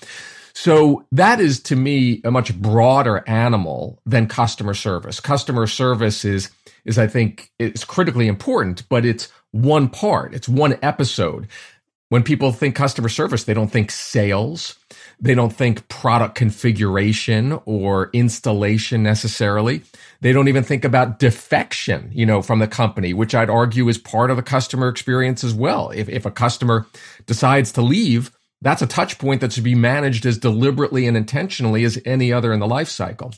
So 0.55 1.05
that 1.12 1.40
is 1.40 1.61
to 1.64 1.76
me 1.76 2.23
a 2.25 2.31
much 2.31 2.57
broader 2.59 3.23
animal 3.26 4.00
than 4.07 4.26
customer 4.26 4.73
service. 4.73 5.21
Customer 5.21 5.66
service 5.66 6.25
is, 6.25 6.50
is 6.85 6.99
I 6.99 7.09
think, 7.09 7.50
is 7.59 7.85
critically 7.85 8.26
important, 8.26 8.88
but 8.88 9.05
it's 9.05 9.28
one 9.53 9.88
part, 9.88 10.35
it's 10.35 10.49
one 10.49 10.79
episode. 10.83 11.49
When 12.09 12.23
people 12.23 12.53
think 12.53 12.76
customer 12.76 13.09
service, 13.09 13.45
they 13.45 13.55
don't 13.55 13.73
think 13.73 13.91
sales. 13.91 14.76
They 15.19 15.35
don't 15.35 15.53
think 15.53 15.88
product 15.88 16.37
configuration 16.37 17.59
or 17.65 18.11
installation 18.12 19.03
necessarily. 19.03 19.83
They 20.21 20.33
don't 20.33 20.47
even 20.47 20.62
think 20.62 20.85
about 20.85 21.19
defection, 21.19 22.11
you 22.12 22.25
know, 22.25 22.43
from 22.43 22.61
the 22.61 22.69
company, 22.69 23.12
which 23.12 23.35
I'd 23.35 23.50
argue 23.50 23.88
is 23.88 23.99
part 23.99 24.31
of 24.31 24.37
the 24.37 24.43
customer 24.45 24.88
experience 24.88 25.43
as 25.43 25.53
well. 25.53 25.91
If, 25.91 26.09
if 26.09 26.25
a 26.25 26.31
customer 26.31 26.87
decides 27.26 27.73
to 27.73 27.83
leave, 27.83 28.31
that's 28.62 28.83
a 28.83 28.87
touch 28.87 29.19
point 29.19 29.41
that 29.41 29.53
should 29.53 29.65
be 29.65 29.75
managed 29.75 30.26
as 30.26 30.38
deliberately 30.38 31.07
and 31.07 31.17
intentionally 31.17 31.83
as 31.85 32.00
any 32.05 32.33
other 32.33 32.53
in 32.53 32.61
the 32.61 32.69
life 32.69 32.88
cycle. 32.88 33.35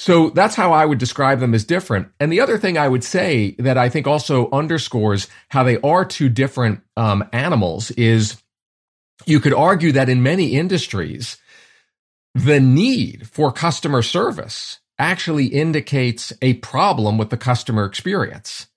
So 0.00 0.30
that's 0.30 0.54
how 0.54 0.72
I 0.72 0.86
would 0.86 0.96
describe 0.96 1.40
them 1.40 1.52
as 1.52 1.62
different. 1.62 2.08
And 2.18 2.32
the 2.32 2.40
other 2.40 2.56
thing 2.56 2.78
I 2.78 2.88
would 2.88 3.04
say 3.04 3.54
that 3.58 3.76
I 3.76 3.90
think 3.90 4.06
also 4.06 4.48
underscores 4.50 5.28
how 5.50 5.62
they 5.62 5.78
are 5.82 6.06
two 6.06 6.30
different 6.30 6.80
um, 6.96 7.28
animals 7.34 7.90
is 7.90 8.42
you 9.26 9.40
could 9.40 9.52
argue 9.52 9.92
that 9.92 10.08
in 10.08 10.22
many 10.22 10.54
industries, 10.54 11.36
the 12.34 12.60
need 12.60 13.28
for 13.28 13.52
customer 13.52 14.00
service 14.00 14.80
actually 14.98 15.48
indicates 15.48 16.32
a 16.40 16.54
problem 16.54 17.18
with 17.18 17.28
the 17.28 17.36
customer 17.36 17.84
experience. 17.84 18.68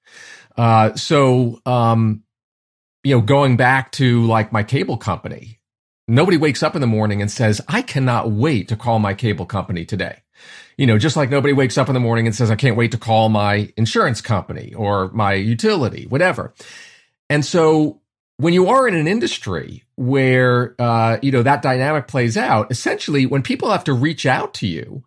Uh, 0.58 0.94
so, 0.96 1.62
um, 1.66 2.22
you 3.06 3.16
know, 3.16 3.22
going 3.22 3.56
back 3.56 3.94
to 3.94 4.24
like 4.26 4.52
my 4.52 4.62
cable 4.64 4.98
company, 4.98 5.62
nobody 6.06 6.36
wakes 6.36 6.62
up 6.62 6.76
in 6.76 6.82
the 6.82 6.86
morning 6.86 7.22
and 7.22 7.32
says, 7.32 7.62
I 7.70 7.82
cannot 7.82 8.30
wait 8.30 8.68
to 8.68 8.76
call 8.76 9.00
my 9.00 9.14
cable 9.14 9.46
company 9.46 9.86
today 9.86 10.23
you 10.78 10.86
know, 10.86 10.98
just 10.98 11.16
like 11.16 11.30
nobody 11.30 11.54
wakes 11.54 11.78
up 11.78 11.88
in 11.88 11.94
the 11.94 12.00
morning 12.00 12.26
and 12.26 12.36
says, 12.36 12.52
I 12.52 12.56
can't 12.56 12.76
wait 12.76 12.92
to 12.92 12.98
call 12.98 13.30
my 13.30 13.72
insurance 13.78 14.22
company 14.22 14.74
or 14.74 15.10
my 15.10 15.34
utility, 15.34 16.06
whatever. 16.08 16.54
And 17.30 17.46
so 17.46 18.02
when 18.38 18.54
you 18.54 18.68
are 18.68 18.88
in 18.88 18.96
an 18.96 19.08
industry 19.08 19.84
where, 19.96 20.76
uh, 20.80 21.18
you 21.22 21.32
know, 21.32 21.44
that 21.44 21.62
dynamic 21.62 22.08
plays 22.08 22.38
out, 22.38 22.72
essentially 22.72 23.26
when 23.26 23.44
people 23.44 23.72
have 23.72 23.84
to 23.86 23.94
reach 23.94 24.26
out 24.26 24.54
to 24.56 24.68
you, 24.68 25.04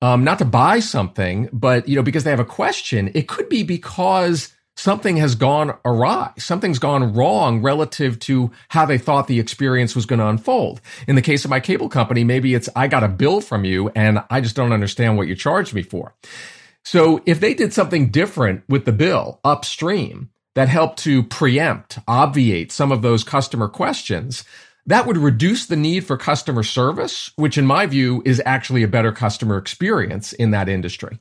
um, 0.00 0.22
not 0.22 0.38
to 0.38 0.44
buy 0.44 0.78
something, 0.78 1.48
but, 1.52 1.88
you 1.88 1.96
know, 1.96 2.02
because 2.02 2.24
they 2.24 2.30
have 2.30 2.38
a 2.38 2.44
question, 2.44 3.10
it 3.14 3.26
could 3.26 3.48
be 3.48 3.62
because 3.62 4.52
something 4.78 5.16
has 5.16 5.34
gone 5.34 5.76
awry. 5.84 6.32
Something's 6.38 6.78
gone 6.78 7.12
wrong 7.12 7.60
relative 7.60 8.18
to 8.20 8.52
how 8.68 8.86
they 8.86 8.96
thought 8.96 9.26
the 9.26 9.40
experience 9.40 9.96
was 9.96 10.06
going 10.06 10.20
to 10.20 10.28
unfold. 10.28 10.80
In 11.08 11.16
the 11.16 11.22
case 11.22 11.44
of 11.44 11.50
my 11.50 11.58
cable 11.58 11.88
company, 11.88 12.22
maybe 12.22 12.54
it's, 12.54 12.68
I 12.76 12.86
got 12.86 13.02
a 13.02 13.08
bill 13.08 13.40
from 13.40 13.64
you 13.64 13.90
and 13.90 14.22
I 14.30 14.40
just 14.40 14.54
don't 14.54 14.72
understand 14.72 15.16
what 15.16 15.26
you 15.26 15.34
charged 15.34 15.74
me 15.74 15.82
for. 15.82 16.14
So 16.84 17.20
if 17.26 17.40
they 17.40 17.54
did 17.54 17.72
something 17.72 18.10
different 18.10 18.62
with 18.68 18.84
the 18.84 18.92
bill 18.92 19.40
upstream 19.44 20.30
that 20.54 20.68
helped 20.68 21.00
to 21.00 21.24
preempt, 21.24 21.98
obviate 22.06 22.70
some 22.70 22.92
of 22.92 23.02
those 23.02 23.24
customer 23.24 23.68
questions, 23.68 24.44
that 24.86 25.06
would 25.06 25.18
reduce 25.18 25.66
the 25.66 25.76
need 25.76 26.06
for 26.06 26.16
customer 26.16 26.62
service, 26.62 27.32
which 27.34 27.58
in 27.58 27.66
my 27.66 27.86
view 27.86 28.22
is 28.24 28.40
actually 28.46 28.84
a 28.84 28.88
better 28.88 29.12
customer 29.12 29.58
experience 29.58 30.32
in 30.32 30.52
that 30.52 30.68
industry. 30.68 31.18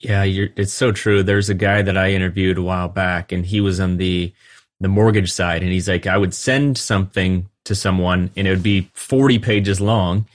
Yeah, 0.00 0.24
it's 0.24 0.74
so 0.74 0.92
true. 0.92 1.22
There's 1.22 1.48
a 1.48 1.54
guy 1.54 1.82
that 1.82 1.96
I 1.96 2.10
interviewed 2.10 2.58
a 2.58 2.62
while 2.62 2.88
back, 2.88 3.32
and 3.32 3.46
he 3.46 3.60
was 3.60 3.80
on 3.80 3.96
the 3.96 4.32
the 4.78 4.88
mortgage 4.88 5.32
side, 5.32 5.62
and 5.62 5.72
he's 5.72 5.88
like, 5.88 6.06
I 6.06 6.18
would 6.18 6.34
send 6.34 6.76
something 6.76 7.48
to 7.64 7.74
someone, 7.74 8.30
and 8.36 8.46
it 8.46 8.50
would 8.50 8.62
be 8.62 8.90
40 8.92 9.38
pages 9.38 9.80
long, 9.80 10.26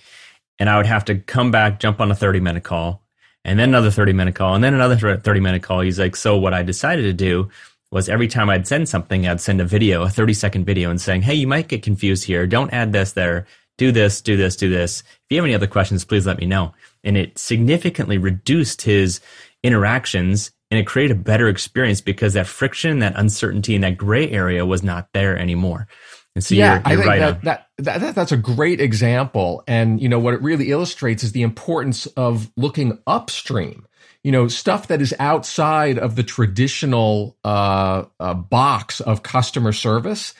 and 0.57 0.67
I 0.67 0.77
would 0.77 0.87
have 0.87 1.05
to 1.05 1.15
come 1.15 1.51
back, 1.51 1.79
jump 1.79 2.01
on 2.01 2.09
a 2.09 2.15
30 2.15 2.39
minute 2.39 2.63
call, 2.63 3.03
and 3.45 3.59
then 3.59 3.69
another 3.69 3.91
30 3.91 4.13
minute 4.13 4.33
call, 4.33 4.55
and 4.55 4.63
then 4.63 4.73
another 4.73 5.17
30 5.17 5.39
minute 5.39 5.61
call. 5.61 5.81
He's 5.81 5.99
like, 5.99 6.15
so 6.15 6.37
what 6.37 6.55
I 6.55 6.63
decided 6.63 7.03
to 7.03 7.13
do 7.13 7.49
was 7.91 8.09
every 8.09 8.27
time 8.27 8.49
I'd 8.49 8.67
send 8.67 8.89
something, 8.89 9.27
I'd 9.27 9.41
send 9.41 9.61
a 9.61 9.65
video, 9.65 10.01
a 10.01 10.09
30 10.09 10.33
second 10.33 10.65
video, 10.65 10.89
and 10.89 10.99
saying, 10.99 11.21
hey, 11.21 11.35
you 11.35 11.47
might 11.47 11.67
get 11.67 11.83
confused 11.83 12.23
here. 12.23 12.47
Don't 12.47 12.73
add 12.73 12.93
this 12.93 13.13
there. 13.13 13.45
Do 13.77 13.91
this, 13.91 14.21
do 14.21 14.37
this, 14.37 14.55
do 14.55 14.69
this. 14.69 15.01
If 15.01 15.21
you 15.29 15.37
have 15.37 15.45
any 15.45 15.55
other 15.55 15.67
questions, 15.67 16.05
please 16.05 16.25
let 16.25 16.39
me 16.39 16.45
know. 16.45 16.73
And 17.03 17.17
it 17.17 17.37
significantly 17.37 18.17
reduced 18.17 18.83
his 18.83 19.21
interactions 19.63 20.51
and 20.69 20.79
it 20.79 20.87
created 20.87 21.17
a 21.17 21.19
better 21.19 21.49
experience 21.49 22.01
because 22.01 22.33
that 22.33 22.47
friction, 22.47 22.99
that 22.99 23.13
uncertainty, 23.17 23.75
and 23.75 23.83
that 23.83 23.97
gray 23.97 24.31
area 24.31 24.65
was 24.65 24.83
not 24.83 25.09
there 25.13 25.37
anymore. 25.37 25.87
And 26.33 26.43
so 26.43 26.55
yeah, 26.55 26.65
you're, 26.65 26.73
you're 26.73 26.85
I 26.85 26.95
think 26.95 27.07
right 27.07 27.43
that, 27.43 27.67
that, 27.77 27.99
that, 27.99 28.15
that's 28.15 28.31
a 28.31 28.37
great 28.37 28.79
example. 28.79 29.63
And, 29.67 30.01
you 30.01 30.07
know, 30.07 30.19
what 30.19 30.33
it 30.33 30.41
really 30.41 30.71
illustrates 30.71 31.23
is 31.23 31.33
the 31.33 31.41
importance 31.41 32.05
of 32.07 32.49
looking 32.55 32.99
upstream. 33.05 33.85
You 34.23 34.31
know, 34.31 34.47
stuff 34.47 34.87
that 34.87 35.01
is 35.01 35.15
outside 35.19 35.97
of 35.97 36.15
the 36.15 36.23
traditional 36.23 37.37
uh, 37.43 38.05
uh, 38.19 38.35
box 38.35 39.01
of 39.01 39.23
customer 39.23 39.73
service 39.73 40.33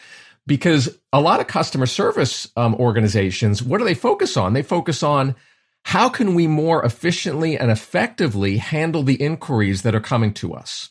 because 0.48 0.98
a 1.12 1.20
lot 1.20 1.40
of 1.40 1.48
customer 1.48 1.88
service 1.88 2.48
um, 2.56 2.76
organizations, 2.76 3.62
what 3.62 3.80
do 3.80 3.84
they 3.84 3.94
focus 3.94 4.38
on? 4.38 4.54
They 4.54 4.64
focus 4.64 5.04
on 5.04 5.36
how 5.84 6.10
can 6.10 6.36
we 6.36 6.48
more 6.48 6.84
efficiently 6.86 7.58
and 7.58 7.72
effectively 7.72 8.58
handle 8.58 9.04
the 9.04 9.22
inquiries 9.22 9.82
that 9.82 9.96
are 9.96 10.02
coming 10.02 10.34
to 10.36 10.54
us? 10.54 10.90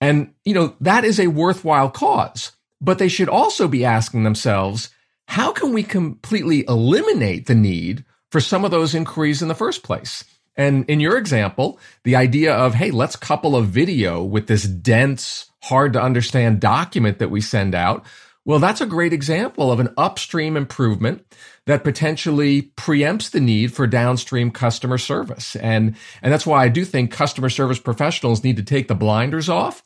And, 0.00 0.32
you 0.44 0.54
know, 0.54 0.76
that 0.80 1.04
is 1.04 1.20
a 1.20 1.28
worthwhile 1.28 1.90
cause, 1.90 2.52
but 2.80 2.98
they 2.98 3.08
should 3.08 3.28
also 3.28 3.68
be 3.68 3.84
asking 3.84 4.24
themselves, 4.24 4.90
how 5.28 5.52
can 5.52 5.72
we 5.72 5.82
completely 5.82 6.64
eliminate 6.66 7.46
the 7.46 7.54
need 7.54 8.04
for 8.30 8.40
some 8.40 8.64
of 8.64 8.70
those 8.70 8.94
inquiries 8.94 9.42
in 9.42 9.48
the 9.48 9.54
first 9.54 9.82
place? 9.82 10.24
And 10.56 10.84
in 10.90 11.00
your 11.00 11.16
example, 11.16 11.78
the 12.04 12.16
idea 12.16 12.54
of, 12.54 12.74
hey, 12.74 12.90
let's 12.90 13.16
couple 13.16 13.56
a 13.56 13.62
video 13.62 14.22
with 14.22 14.46
this 14.46 14.64
dense, 14.64 15.50
hard 15.62 15.92
to 15.92 16.02
understand 16.02 16.60
document 16.60 17.18
that 17.18 17.30
we 17.30 17.40
send 17.40 17.74
out 17.74 18.04
well, 18.44 18.58
that's 18.58 18.80
a 18.80 18.86
great 18.86 19.12
example 19.12 19.70
of 19.70 19.80
an 19.80 19.92
upstream 19.96 20.56
improvement 20.56 21.24
that 21.66 21.84
potentially 21.84 22.72
preempts 22.76 23.30
the 23.30 23.40
need 23.40 23.72
for 23.72 23.86
downstream 23.86 24.50
customer 24.50 24.98
service. 24.98 25.56
And, 25.56 25.94
and 26.22 26.32
that's 26.32 26.46
why 26.46 26.64
I 26.64 26.68
do 26.68 26.84
think 26.84 27.12
customer 27.12 27.50
service 27.50 27.78
professionals 27.78 28.42
need 28.42 28.56
to 28.56 28.62
take 28.62 28.88
the 28.88 28.94
blinders 28.94 29.48
off 29.48 29.82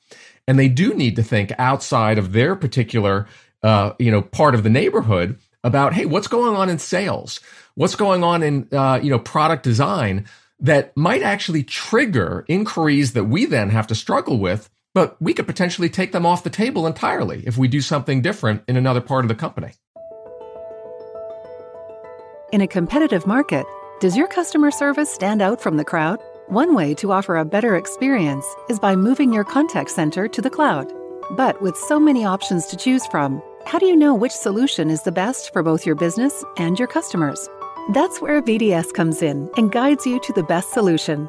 and 0.46 0.58
they 0.58 0.68
do 0.68 0.94
need 0.94 1.16
to 1.16 1.22
think 1.22 1.52
outside 1.58 2.18
of 2.18 2.32
their 2.32 2.54
particular, 2.54 3.26
uh, 3.62 3.92
you 3.98 4.10
know, 4.10 4.22
part 4.22 4.54
of 4.54 4.62
the 4.62 4.70
neighborhood 4.70 5.38
about, 5.62 5.94
hey, 5.94 6.04
what's 6.04 6.28
going 6.28 6.54
on 6.54 6.68
in 6.68 6.78
sales? 6.78 7.40
What's 7.74 7.96
going 7.96 8.22
on 8.22 8.42
in, 8.42 8.68
uh, 8.70 9.00
you 9.02 9.10
know, 9.10 9.18
product 9.18 9.62
design 9.62 10.26
that 10.60 10.96
might 10.96 11.22
actually 11.22 11.64
trigger 11.64 12.44
inquiries 12.48 13.14
that 13.14 13.24
we 13.24 13.46
then 13.46 13.70
have 13.70 13.86
to 13.88 13.94
struggle 13.94 14.38
with 14.38 14.70
but 14.94 15.20
we 15.20 15.34
could 15.34 15.46
potentially 15.46 15.90
take 15.90 16.12
them 16.12 16.24
off 16.24 16.44
the 16.44 16.50
table 16.50 16.86
entirely 16.86 17.42
if 17.46 17.58
we 17.58 17.68
do 17.68 17.80
something 17.80 18.22
different 18.22 18.62
in 18.68 18.76
another 18.76 19.00
part 19.00 19.24
of 19.24 19.28
the 19.28 19.34
company. 19.34 19.72
In 22.52 22.60
a 22.60 22.68
competitive 22.68 23.26
market, 23.26 23.66
does 24.00 24.16
your 24.16 24.28
customer 24.28 24.70
service 24.70 25.12
stand 25.12 25.42
out 25.42 25.60
from 25.60 25.76
the 25.76 25.84
crowd? 25.84 26.20
One 26.46 26.74
way 26.74 26.94
to 26.94 27.10
offer 27.10 27.36
a 27.36 27.44
better 27.44 27.74
experience 27.74 28.46
is 28.68 28.78
by 28.78 28.94
moving 28.94 29.32
your 29.32 29.44
contact 29.44 29.90
center 29.90 30.28
to 30.28 30.40
the 30.40 30.50
cloud. 30.50 30.92
But 31.32 31.60
with 31.62 31.76
so 31.76 31.98
many 31.98 32.24
options 32.24 32.66
to 32.66 32.76
choose 32.76 33.04
from, 33.06 33.42
how 33.66 33.78
do 33.78 33.86
you 33.86 33.96
know 33.96 34.14
which 34.14 34.32
solution 34.32 34.90
is 34.90 35.02
the 35.02 35.10
best 35.10 35.52
for 35.52 35.62
both 35.62 35.86
your 35.86 35.94
business 35.96 36.44
and 36.58 36.78
your 36.78 36.86
customers? 36.86 37.48
That's 37.92 38.20
where 38.20 38.42
VDS 38.42 38.92
comes 38.92 39.22
in 39.22 39.50
and 39.56 39.72
guides 39.72 40.06
you 40.06 40.20
to 40.20 40.32
the 40.34 40.42
best 40.42 40.72
solution. 40.72 41.28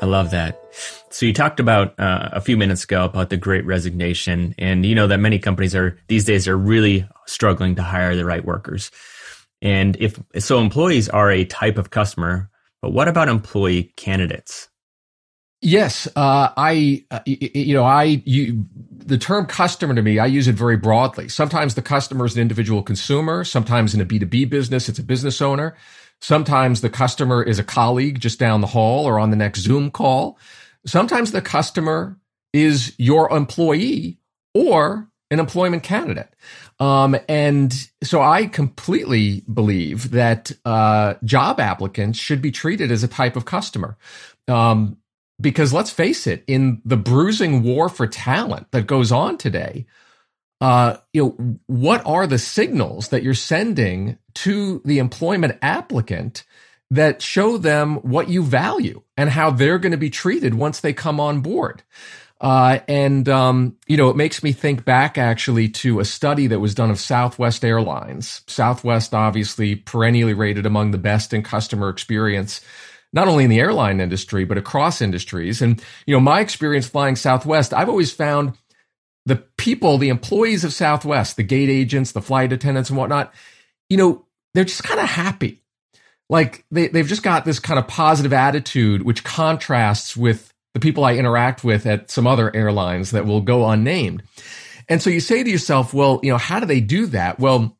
I 0.00 0.06
love 0.06 0.30
that. 0.30 0.60
So 1.10 1.26
you 1.26 1.32
talked 1.32 1.60
about 1.60 1.98
uh, 1.98 2.30
a 2.32 2.40
few 2.40 2.56
minutes 2.56 2.84
ago 2.84 3.04
about 3.04 3.30
the 3.30 3.36
great 3.36 3.66
resignation 3.66 4.54
and 4.58 4.86
you 4.86 4.94
know 4.94 5.06
that 5.06 5.18
many 5.18 5.38
companies 5.38 5.74
are 5.74 5.98
these 6.08 6.24
days 6.24 6.48
are 6.48 6.56
really 6.56 7.06
struggling 7.26 7.74
to 7.76 7.82
hire 7.82 8.16
the 8.16 8.24
right 8.24 8.44
workers. 8.44 8.90
And 9.60 9.96
if 10.00 10.18
so 10.38 10.58
employees 10.58 11.08
are 11.08 11.30
a 11.30 11.44
type 11.44 11.76
of 11.76 11.90
customer, 11.90 12.48
but 12.80 12.92
what 12.92 13.08
about 13.08 13.28
employee 13.28 13.92
candidates? 13.96 14.68
Yes, 15.62 16.08
uh, 16.16 16.48
I, 16.56 17.04
uh, 17.10 17.20
you 17.26 17.74
know, 17.74 17.84
I, 17.84 18.22
you, 18.24 18.64
the 18.96 19.18
term 19.18 19.44
customer 19.44 19.94
to 19.94 20.00
me, 20.00 20.18
I 20.18 20.24
use 20.24 20.48
it 20.48 20.54
very 20.54 20.78
broadly. 20.78 21.28
Sometimes 21.28 21.74
the 21.74 21.82
customer 21.82 22.24
is 22.24 22.34
an 22.34 22.40
individual 22.40 22.82
consumer. 22.82 23.44
Sometimes 23.44 23.94
in 23.94 24.00
a 24.00 24.06
B2B 24.06 24.48
business, 24.48 24.88
it's 24.88 24.98
a 24.98 25.02
business 25.02 25.42
owner. 25.42 25.76
Sometimes 26.20 26.80
the 26.80 26.90
customer 26.90 27.42
is 27.42 27.58
a 27.58 27.64
colleague 27.64 28.20
just 28.20 28.38
down 28.38 28.60
the 28.60 28.66
hall 28.66 29.06
or 29.06 29.18
on 29.18 29.30
the 29.30 29.36
next 29.36 29.60
Zoom 29.60 29.90
call. 29.90 30.38
Sometimes 30.84 31.32
the 31.32 31.42
customer 31.42 32.18
is 32.52 32.94
your 32.98 33.30
employee 33.30 34.18
or 34.54 35.08
an 35.30 35.38
employment 35.38 35.82
candidate. 35.82 36.28
Um, 36.78 37.16
and 37.28 37.72
so 38.02 38.20
I 38.20 38.46
completely 38.46 39.44
believe 39.52 40.10
that 40.10 40.50
uh, 40.64 41.14
job 41.24 41.60
applicants 41.60 42.18
should 42.18 42.42
be 42.42 42.50
treated 42.50 42.90
as 42.90 43.02
a 43.02 43.08
type 43.08 43.36
of 43.36 43.44
customer. 43.44 43.96
Um, 44.48 44.96
because 45.40 45.72
let's 45.72 45.90
face 45.90 46.26
it, 46.26 46.44
in 46.46 46.82
the 46.84 46.96
bruising 46.96 47.62
war 47.62 47.88
for 47.88 48.06
talent 48.06 48.70
that 48.72 48.86
goes 48.86 49.12
on 49.12 49.38
today, 49.38 49.86
uh, 50.60 50.96
you 51.12 51.22
know, 51.22 51.58
what 51.66 52.04
are 52.06 52.26
the 52.26 52.38
signals 52.38 53.08
that 53.08 53.22
you're 53.22 53.34
sending 53.34 54.18
to 54.34 54.82
the 54.84 54.98
employment 54.98 55.58
applicant 55.62 56.44
that 56.90 57.22
show 57.22 57.56
them 57.56 57.96
what 57.96 58.28
you 58.28 58.42
value 58.42 59.02
and 59.16 59.30
how 59.30 59.50
they're 59.50 59.78
going 59.78 59.92
to 59.92 59.98
be 59.98 60.10
treated 60.10 60.54
once 60.54 60.80
they 60.80 60.92
come 60.92 61.20
on 61.20 61.40
board. 61.40 61.82
Uh, 62.40 62.80
and, 62.88 63.28
um, 63.28 63.76
you 63.86 63.96
know, 63.96 64.08
it 64.08 64.16
makes 64.16 64.42
me 64.42 64.50
think 64.50 64.84
back 64.84 65.18
actually 65.18 65.68
to 65.68 66.00
a 66.00 66.04
study 66.04 66.46
that 66.46 66.58
was 66.58 66.74
done 66.74 66.90
of 66.90 66.98
Southwest 66.98 67.64
Airlines. 67.64 68.40
Southwest, 68.46 69.14
obviously, 69.14 69.76
perennially 69.76 70.32
rated 70.32 70.64
among 70.64 70.90
the 70.90 70.98
best 70.98 71.34
in 71.34 71.42
customer 71.42 71.90
experience, 71.90 72.62
not 73.12 73.28
only 73.28 73.44
in 73.44 73.50
the 73.50 73.60
airline 73.60 74.00
industry, 74.00 74.44
but 74.44 74.56
across 74.56 75.02
industries. 75.02 75.60
And, 75.60 75.84
you 76.06 76.14
know, 76.14 76.20
my 76.20 76.40
experience 76.40 76.88
flying 76.88 77.14
Southwest, 77.14 77.74
I've 77.74 77.90
always 77.90 78.10
found 78.10 78.56
the 79.30 79.36
people, 79.36 79.96
the 79.96 80.08
employees 80.08 80.64
of 80.64 80.72
Southwest, 80.72 81.36
the 81.36 81.44
gate 81.44 81.70
agents, 81.70 82.12
the 82.12 82.20
flight 82.20 82.52
attendants 82.52 82.90
and 82.90 82.98
whatnot, 82.98 83.32
you 83.88 83.96
know, 83.96 84.26
they're 84.54 84.64
just 84.64 84.82
kind 84.82 84.98
of 84.98 85.06
happy 85.06 85.62
like 86.28 86.64
they, 86.70 86.88
they've 86.88 87.06
just 87.06 87.22
got 87.22 87.44
this 87.44 87.58
kind 87.58 87.78
of 87.78 87.86
positive 87.86 88.32
attitude, 88.32 89.02
which 89.02 89.24
contrasts 89.24 90.16
with 90.16 90.52
the 90.74 90.80
people 90.80 91.04
I 91.04 91.14
interact 91.14 91.64
with 91.64 91.86
at 91.86 92.10
some 92.10 92.26
other 92.26 92.54
airlines 92.54 93.12
that 93.12 93.26
will 93.26 93.40
go 93.40 93.68
unnamed. 93.68 94.22
And 94.88 95.00
so 95.00 95.10
you 95.10 95.20
say 95.20 95.42
to 95.42 95.50
yourself, 95.50 95.94
well, 95.94 96.20
you 96.22 96.30
know, 96.30 96.38
how 96.38 96.58
do 96.58 96.66
they 96.66 96.80
do 96.80 97.06
that? 97.06 97.38
Well, 97.38 97.76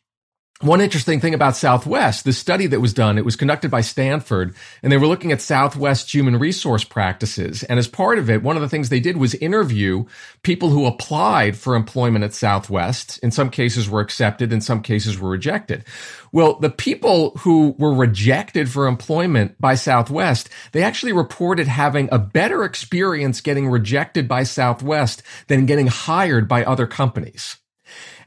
one 0.61 0.83
interesting 0.83 1.20
thing 1.20 1.33
about 1.33 1.57
Southwest, 1.57 2.25
the 2.25 2.35
study 2.35 2.66
that 2.66 2.81
was 2.81 2.92
done, 2.92 3.16
it 3.16 3.25
was 3.25 3.35
conducted 3.35 3.70
by 3.70 3.81
Stanford, 3.81 4.55
and 4.83 4.92
they 4.92 4.99
were 4.99 5.07
looking 5.07 5.33
at 5.33 5.40
Southwest 5.40 6.12
human 6.12 6.37
resource 6.37 6.85
practices. 6.85 7.62
And 7.62 7.79
as 7.79 7.88
part 7.88 8.18
of 8.18 8.29
it, 8.29 8.42
one 8.42 8.57
of 8.57 8.62
the 8.62 8.68
things 8.68 8.90
they 8.90 9.01
did 9.01 9.16
was 9.16 9.35
interview 9.37 10.05
people 10.42 10.68
who 10.68 10.85
applied 10.85 11.57
for 11.57 11.75
employment 11.75 12.25
at 12.25 12.35
Southwest. 12.35 13.18
In 13.23 13.31
some 13.31 13.49
cases 13.49 13.88
were 13.88 14.01
accepted, 14.01 14.53
in 14.53 14.61
some 14.61 14.83
cases 14.83 15.18
were 15.18 15.31
rejected. 15.31 15.83
Well, 16.31 16.59
the 16.59 16.68
people 16.68 17.31
who 17.38 17.75
were 17.79 17.94
rejected 17.94 18.70
for 18.70 18.87
employment 18.87 19.59
by 19.59 19.77
Southwest, 19.77 20.51
they 20.73 20.83
actually 20.83 21.12
reported 21.12 21.68
having 21.68 22.11
a 22.12 22.18
better 22.18 22.64
experience 22.64 23.40
getting 23.40 23.68
rejected 23.68 24.29
by 24.29 24.42
Southwest 24.42 25.23
than 25.46 25.64
getting 25.64 25.87
hired 25.87 26.49
by 26.49 26.64
other 26.64 26.87
companies. 26.87 27.57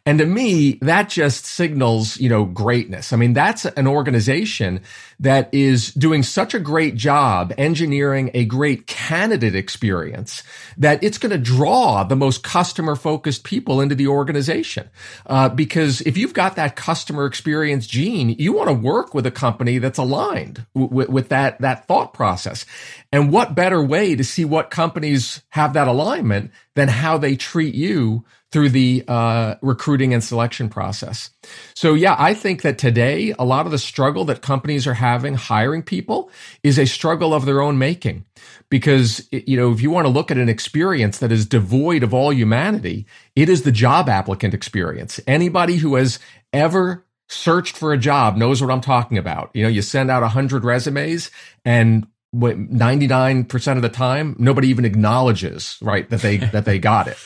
And 0.05 0.19
to 0.19 0.25
me, 0.25 0.79
that 0.81 1.07
just 1.07 1.45
signals, 1.45 2.19
you 2.19 2.27
know, 2.27 2.43
greatness. 2.43 3.13
I 3.13 3.15
mean, 3.15 3.31
that's 3.31 3.63
an 3.63 3.87
organization 3.87 4.81
that 5.21 5.47
is 5.53 5.93
doing 5.93 6.23
such 6.23 6.53
a 6.53 6.59
great 6.59 6.95
job 6.95 7.53
engineering 7.57 8.29
a 8.33 8.43
great 8.43 8.85
candidate 8.85 9.55
experience 9.55 10.43
that 10.77 11.01
it's 11.01 11.17
going 11.17 11.31
to 11.31 11.37
draw 11.37 12.03
the 12.03 12.17
most 12.17 12.43
customer 12.43 12.97
focused 12.97 13.45
people 13.45 13.79
into 13.79 13.95
the 13.95 14.07
organization. 14.07 14.89
Uh, 15.25 15.47
because 15.47 16.01
if 16.01 16.17
you've 16.17 16.33
got 16.33 16.57
that 16.57 16.75
customer 16.75 17.25
experience 17.25 17.87
gene, 17.87 18.35
you 18.37 18.51
want 18.51 18.67
to 18.67 18.73
work 18.73 19.13
with 19.13 19.25
a 19.25 19.31
company 19.31 19.77
that's 19.77 19.99
aligned 19.99 20.65
w- 20.75 21.09
with 21.09 21.29
that, 21.29 21.61
that 21.61 21.87
thought 21.87 22.13
process. 22.13 22.65
And 23.13 23.31
what 23.31 23.55
better 23.55 23.81
way 23.81 24.17
to 24.17 24.23
see 24.25 24.43
what 24.43 24.69
companies 24.69 25.41
have 25.49 25.71
that 25.73 25.87
alignment 25.87 26.51
than 26.75 26.89
how 26.89 27.17
they 27.17 27.37
treat 27.37 27.73
you 27.73 28.25
through 28.53 28.69
the 28.69 29.03
uh, 29.07 29.55
recruiting 29.63 30.13
and 30.13 30.23
selection 30.23 30.69
process. 30.69 31.31
So 31.73 31.95
yeah, 31.95 32.15
I 32.19 32.35
think 32.35 32.61
that 32.61 32.77
today 32.77 33.33
a 33.39 33.43
lot 33.43 33.65
of 33.65 33.71
the 33.71 33.79
struggle 33.79 34.25
that 34.25 34.43
companies 34.43 34.85
are 34.85 34.93
having 34.93 35.33
hiring 35.33 35.81
people 35.81 36.29
is 36.61 36.77
a 36.77 36.85
struggle 36.85 37.33
of 37.33 37.45
their 37.45 37.61
own 37.61 37.79
making. 37.79 38.25
Because 38.69 39.27
you 39.31 39.57
know, 39.57 39.71
if 39.71 39.81
you 39.81 39.89
want 39.89 40.05
to 40.05 40.13
look 40.13 40.29
at 40.29 40.37
an 40.37 40.49
experience 40.49 41.17
that 41.17 41.31
is 41.31 41.47
devoid 41.47 42.03
of 42.03 42.13
all 42.13 42.31
humanity, 42.31 43.07
it 43.35 43.49
is 43.49 43.63
the 43.63 43.71
job 43.71 44.07
applicant 44.07 44.53
experience. 44.53 45.19
Anybody 45.25 45.77
who 45.77 45.95
has 45.95 46.19
ever 46.53 47.05
searched 47.29 47.75
for 47.75 47.91
a 47.91 47.97
job 47.97 48.37
knows 48.37 48.61
what 48.61 48.69
I'm 48.69 48.81
talking 48.81 49.17
about. 49.17 49.49
You 49.55 49.63
know, 49.63 49.69
you 49.69 49.81
send 49.81 50.11
out 50.11 50.21
100 50.21 50.63
resumes 50.63 51.31
and 51.65 52.05
99% 52.35 53.75
of 53.75 53.81
the 53.81 53.89
time 53.89 54.35
nobody 54.37 54.67
even 54.67 54.85
acknowledges, 54.85 55.77
right, 55.81 56.07
that 56.11 56.21
they 56.21 56.37
that 56.37 56.65
they 56.65 56.77
got 56.77 57.07
it. 57.07 57.17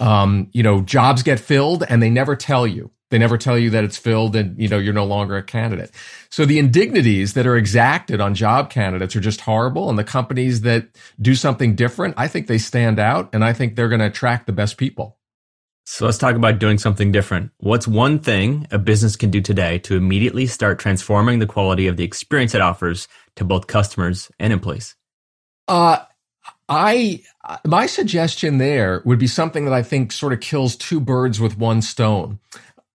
Um, 0.00 0.48
you 0.52 0.62
know, 0.62 0.80
jobs 0.80 1.22
get 1.22 1.38
filled 1.38 1.84
and 1.88 2.02
they 2.02 2.10
never 2.10 2.34
tell 2.34 2.66
you. 2.66 2.90
They 3.10 3.18
never 3.18 3.36
tell 3.36 3.58
you 3.58 3.70
that 3.70 3.84
it's 3.84 3.98
filled 3.98 4.36
and, 4.36 4.58
you 4.58 4.68
know, 4.68 4.78
you're 4.78 4.94
no 4.94 5.04
longer 5.04 5.36
a 5.36 5.42
candidate. 5.42 5.90
So 6.30 6.46
the 6.46 6.58
indignities 6.58 7.34
that 7.34 7.46
are 7.46 7.56
exacted 7.56 8.20
on 8.20 8.34
job 8.34 8.70
candidates 8.70 9.16
are 9.16 9.20
just 9.20 9.42
horrible. 9.42 9.90
And 9.90 9.98
the 9.98 10.04
companies 10.04 10.60
that 10.62 10.96
do 11.20 11.34
something 11.34 11.74
different, 11.74 12.14
I 12.16 12.28
think 12.28 12.46
they 12.46 12.58
stand 12.58 12.98
out 13.00 13.28
and 13.32 13.44
I 13.44 13.52
think 13.52 13.74
they're 13.74 13.88
going 13.88 14.00
to 14.00 14.06
attract 14.06 14.46
the 14.46 14.52
best 14.52 14.76
people. 14.76 15.18
So 15.86 16.04
let's 16.04 16.18
talk 16.18 16.36
about 16.36 16.60
doing 16.60 16.78
something 16.78 17.10
different. 17.10 17.50
What's 17.58 17.88
one 17.88 18.20
thing 18.20 18.68
a 18.70 18.78
business 18.78 19.16
can 19.16 19.30
do 19.30 19.40
today 19.40 19.80
to 19.80 19.96
immediately 19.96 20.46
start 20.46 20.78
transforming 20.78 21.40
the 21.40 21.46
quality 21.46 21.88
of 21.88 21.96
the 21.96 22.04
experience 22.04 22.54
it 22.54 22.60
offers 22.60 23.08
to 23.34 23.44
both 23.44 23.66
customers 23.66 24.30
and 24.38 24.52
employees? 24.52 24.94
Uh, 25.66 25.98
I 26.70 27.22
my 27.66 27.86
suggestion 27.86 28.58
there 28.58 29.02
would 29.04 29.18
be 29.18 29.26
something 29.26 29.64
that 29.64 29.74
I 29.74 29.82
think 29.82 30.12
sort 30.12 30.32
of 30.32 30.40
kills 30.40 30.76
two 30.76 31.00
birds 31.00 31.40
with 31.40 31.58
one 31.58 31.82
stone. 31.82 32.38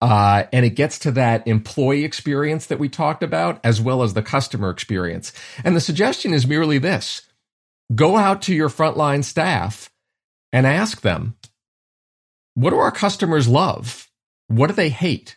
Uh, 0.00 0.44
and 0.52 0.64
it 0.64 0.70
gets 0.70 0.98
to 1.00 1.10
that 1.12 1.46
employee 1.46 2.04
experience 2.04 2.66
that 2.66 2.78
we 2.78 2.88
talked 2.88 3.22
about 3.22 3.60
as 3.64 3.80
well 3.80 4.02
as 4.02 4.14
the 4.14 4.22
customer 4.22 4.70
experience. 4.70 5.32
And 5.64 5.74
the 5.76 5.80
suggestion 5.80 6.34
is 6.34 6.46
merely 6.46 6.78
this 6.78 7.22
go 7.94 8.16
out 8.16 8.42
to 8.42 8.54
your 8.54 8.68
frontline 8.68 9.22
staff 9.24 9.90
and 10.52 10.66
ask 10.66 11.02
them, 11.02 11.36
what 12.54 12.70
do 12.70 12.76
our 12.76 12.90
customers 12.90 13.46
love? 13.46 14.10
What 14.48 14.68
do 14.68 14.72
they 14.72 14.88
hate? 14.88 15.36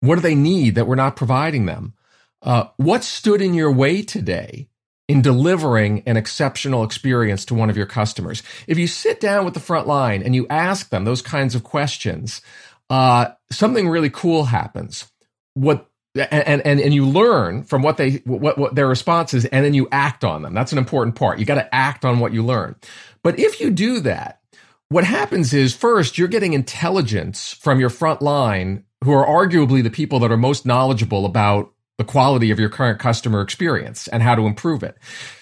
What 0.00 0.16
do 0.16 0.20
they 0.20 0.34
need 0.34 0.74
that 0.74 0.86
we're 0.86 0.94
not 0.94 1.16
providing 1.16 1.66
them? 1.66 1.94
Uh, 2.42 2.68
what 2.76 3.02
stood 3.02 3.40
in 3.40 3.54
your 3.54 3.72
way 3.72 4.02
today 4.02 4.68
in 5.08 5.22
delivering 5.22 6.02
an 6.06 6.16
exceptional 6.16 6.82
experience 6.82 7.44
to 7.44 7.54
one 7.54 7.70
of 7.70 7.76
your 7.76 7.86
customers. 7.86 8.42
If 8.66 8.78
you 8.78 8.86
sit 8.86 9.20
down 9.20 9.44
with 9.44 9.54
the 9.54 9.60
front 9.60 9.86
line 9.86 10.22
and 10.22 10.34
you 10.34 10.46
ask 10.48 10.88
them 10.88 11.04
those 11.04 11.22
kinds 11.22 11.54
of 11.54 11.62
questions, 11.62 12.42
uh, 12.90 13.28
something 13.50 13.88
really 13.88 14.10
cool 14.10 14.44
happens. 14.44 15.10
What 15.54 15.88
and, 16.16 16.64
and 16.64 16.80
and 16.80 16.94
you 16.94 17.06
learn 17.06 17.64
from 17.64 17.82
what 17.82 17.98
they 17.98 18.22
what, 18.24 18.58
what 18.58 18.74
their 18.74 18.88
response 18.88 19.34
is, 19.34 19.44
and 19.46 19.64
then 19.64 19.74
you 19.74 19.88
act 19.92 20.24
on 20.24 20.42
them. 20.42 20.54
That's 20.54 20.72
an 20.72 20.78
important 20.78 21.16
part. 21.16 21.38
You 21.38 21.44
got 21.44 21.56
to 21.56 21.74
act 21.74 22.04
on 22.04 22.18
what 22.18 22.32
you 22.32 22.44
learn. 22.44 22.74
But 23.22 23.38
if 23.38 23.60
you 23.60 23.70
do 23.70 24.00
that, 24.00 24.40
what 24.88 25.04
happens 25.04 25.52
is 25.52 25.74
first 25.74 26.16
you're 26.16 26.28
getting 26.28 26.52
intelligence 26.52 27.52
from 27.52 27.80
your 27.80 27.90
front 27.90 28.22
line, 28.22 28.84
who 29.04 29.12
are 29.12 29.26
arguably 29.26 29.82
the 29.82 29.90
people 29.90 30.18
that 30.20 30.32
are 30.32 30.36
most 30.36 30.64
knowledgeable 30.64 31.26
about 31.26 31.72
the 31.98 32.04
quality 32.04 32.50
of 32.50 32.60
your 32.60 32.68
current 32.68 32.98
customer 32.98 33.40
experience 33.40 34.06
and 34.08 34.22
how 34.22 34.34
to 34.34 34.46
improve 34.46 34.82
it. 34.82 34.96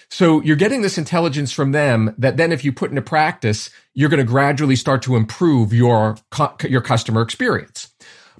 So 0.09 0.41
you're 0.41 0.55
getting 0.55 0.81
this 0.81 0.97
intelligence 0.97 1.51
from 1.51 1.71
them 1.71 2.15
that 2.17 2.37
then 2.37 2.51
if 2.51 2.63
you 2.63 2.71
put 2.71 2.89
into 2.91 3.01
practice, 3.01 3.69
you're 3.93 4.09
going 4.09 4.25
to 4.25 4.31
gradually 4.31 4.75
start 4.75 5.01
to 5.03 5.15
improve 5.15 5.73
your, 5.73 6.15
your 6.63 6.81
customer 6.81 7.21
experience. 7.21 7.91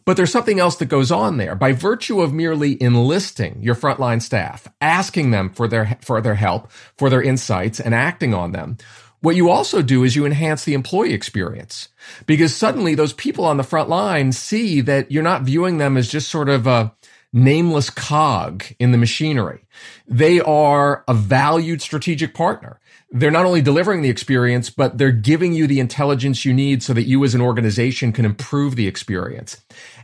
But 0.06 0.18
there's 0.18 0.32
something 0.32 0.60
else 0.60 0.76
that 0.78 0.86
goes 0.86 1.12
on 1.12 1.38
there. 1.38 1.56
By 1.56 1.74
virtue 1.74 2.22
of 2.22 2.32
merely 2.32 2.82
enlisting 2.82 3.62
your 3.62 3.76
frontline 3.76 4.22
staff, 4.22 4.68
asking 4.80 5.32
them 5.32 5.50
for 5.50 5.68
their, 5.68 5.98
for 6.02 6.22
their 6.22 6.36
help, 6.36 6.72
for 6.98 7.10
their 7.10 7.24
insights 7.24 7.80
and 7.80 7.94
acting 7.96 8.34
on 8.34 8.52
them, 8.52 8.78
what 9.22 9.36
you 9.36 9.50
also 9.50 9.82
do 9.82 10.04
is 10.04 10.16
you 10.16 10.26
enhance 10.26 10.64
the 10.64 10.76
employee 10.76 11.14
experience 11.14 11.90
because 12.28 12.56
suddenly 12.56 12.94
those 12.94 13.14
people 13.14 13.44
on 13.44 13.58
the 13.58 13.64
front 13.64 13.90
line 13.90 14.32
see 14.32 14.82
that 14.82 15.12
you're 15.12 15.24
not 15.24 15.42
viewing 15.42 15.80
them 15.80 15.98
as 15.98 16.08
just 16.08 16.30
sort 16.30 16.48
of 16.48 16.68
a, 16.68 16.94
nameless 17.36 17.90
cog 17.90 18.64
in 18.80 18.94
the 18.94 18.98
machinery. 18.98 19.66
They 20.08 20.40
are 20.40 21.04
a 21.08 21.14
valued 21.14 21.82
strategic 21.82 22.34
partner. 22.34 22.80
They're 23.12 23.30
not 23.30 23.46
only 23.46 23.62
delivering 23.62 24.02
the 24.02 24.10
experience, 24.10 24.70
but 24.70 24.98
they're 24.98 25.12
giving 25.12 25.54
you 25.54 25.68
the 25.68 25.82
intelligence 25.82 26.46
you 26.46 26.54
need 26.54 26.82
so 26.82 26.94
that 26.94 27.04
you 27.04 27.24
as 27.26 27.36
an 27.36 27.42
organization 27.42 28.14
can 28.14 28.24
improve 28.24 28.78
the 28.78 28.88
experience. 28.88 29.62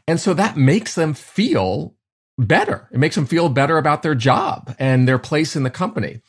And 0.07 0.19
so 0.19 0.33
that 0.33 0.57
makes 0.57 0.95
them 0.95 1.13
feel 1.13 1.95
better. 2.37 2.89
It 2.91 2.99
makes 2.99 3.15
them 3.15 3.25
feel 3.25 3.47
better 3.47 3.77
about 3.77 4.03
their 4.03 4.15
job 4.15 4.75
and 4.77 5.07
their 5.07 5.19
place 5.19 5.55
in 5.55 5.63
the 5.63 5.69
company. 5.69 6.19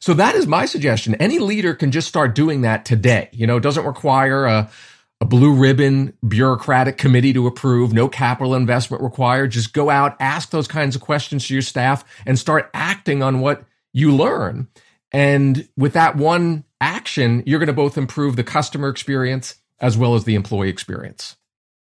So 0.00 0.12
that 0.14 0.34
is 0.34 0.48
my 0.48 0.66
suggestion. 0.66 1.14
Any 1.16 1.38
leader 1.38 1.74
can 1.74 1.92
just 1.92 2.08
start 2.08 2.34
doing 2.34 2.62
that 2.62 2.84
today. 2.84 3.28
You 3.32 3.46
know, 3.46 3.58
it 3.58 3.62
doesn't 3.62 3.86
require 3.86 4.46
a 4.46 4.70
a 5.20 5.24
blue 5.24 5.52
ribbon 5.52 6.16
bureaucratic 6.26 6.96
committee 6.96 7.32
to 7.32 7.46
approve, 7.46 7.92
no 7.92 8.08
capital 8.08 8.54
investment 8.54 9.02
required. 9.02 9.50
Just 9.50 9.72
go 9.72 9.90
out, 9.90 10.16
ask 10.20 10.50
those 10.50 10.68
kinds 10.68 10.94
of 10.94 11.02
questions 11.02 11.46
to 11.46 11.54
your 11.54 11.62
staff 11.62 12.04
and 12.24 12.38
start 12.38 12.70
acting 12.72 13.22
on 13.22 13.40
what 13.40 13.64
you 13.92 14.14
learn. 14.14 14.68
And 15.10 15.68
with 15.76 15.94
that 15.94 16.16
one 16.16 16.64
action, 16.80 17.42
you're 17.46 17.58
going 17.58 17.66
to 17.68 17.72
both 17.72 17.98
improve 17.98 18.36
the 18.36 18.44
customer 18.44 18.88
experience 18.88 19.56
as 19.80 19.96
well 19.96 20.14
as 20.14 20.24
the 20.24 20.34
employee 20.34 20.68
experience. 20.68 21.36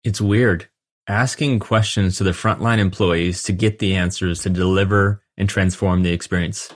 It's 0.04 0.21
weird 0.21 0.67
asking 1.08 1.60
questions 1.60 2.17
to 2.17 2.24
the 2.24 2.32
frontline 2.32 2.80
employees 2.80 3.43
to 3.43 3.54
get 3.54 3.80
the 3.80 3.95
answers 3.95 4.41
to 4.41 4.50
deliver 4.50 5.21
and 5.38 5.48
transform 5.48 6.04
the 6.04 6.12
experience. 6.12 6.74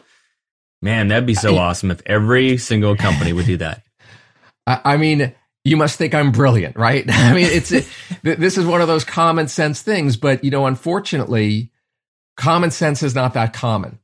Man, 0.81 1.07
that'd 1.07 1.25
be 1.25 1.33
so 1.33 1.57
awesome 1.57 1.91
if 1.91 2.01
every 2.05 2.57
single 2.57 2.95
company 2.95 3.33
would 3.33 3.45
do 3.45 3.57
that. 3.57 3.83
I 4.67 4.97
mean, 4.97 5.33
you 5.63 5.77
must 5.77 5.97
think 5.97 6.13
I'm 6.13 6.31
brilliant, 6.31 6.75
right? 6.75 7.05
I 7.09 7.33
mean, 7.33 7.45
it's 7.45 7.71
it, 7.71 7.87
this 8.21 8.57
is 8.57 8.65
one 8.65 8.81
of 8.81 8.87
those 8.87 9.03
common 9.03 9.47
sense 9.47 9.81
things, 9.81 10.17
but 10.17 10.43
you 10.43 10.51
know, 10.51 10.65
unfortunately, 10.65 11.71
common 12.37 12.71
sense 12.71 13.03
is 13.03 13.15
not 13.15 13.33
that 13.33 13.53
common. 13.53 13.99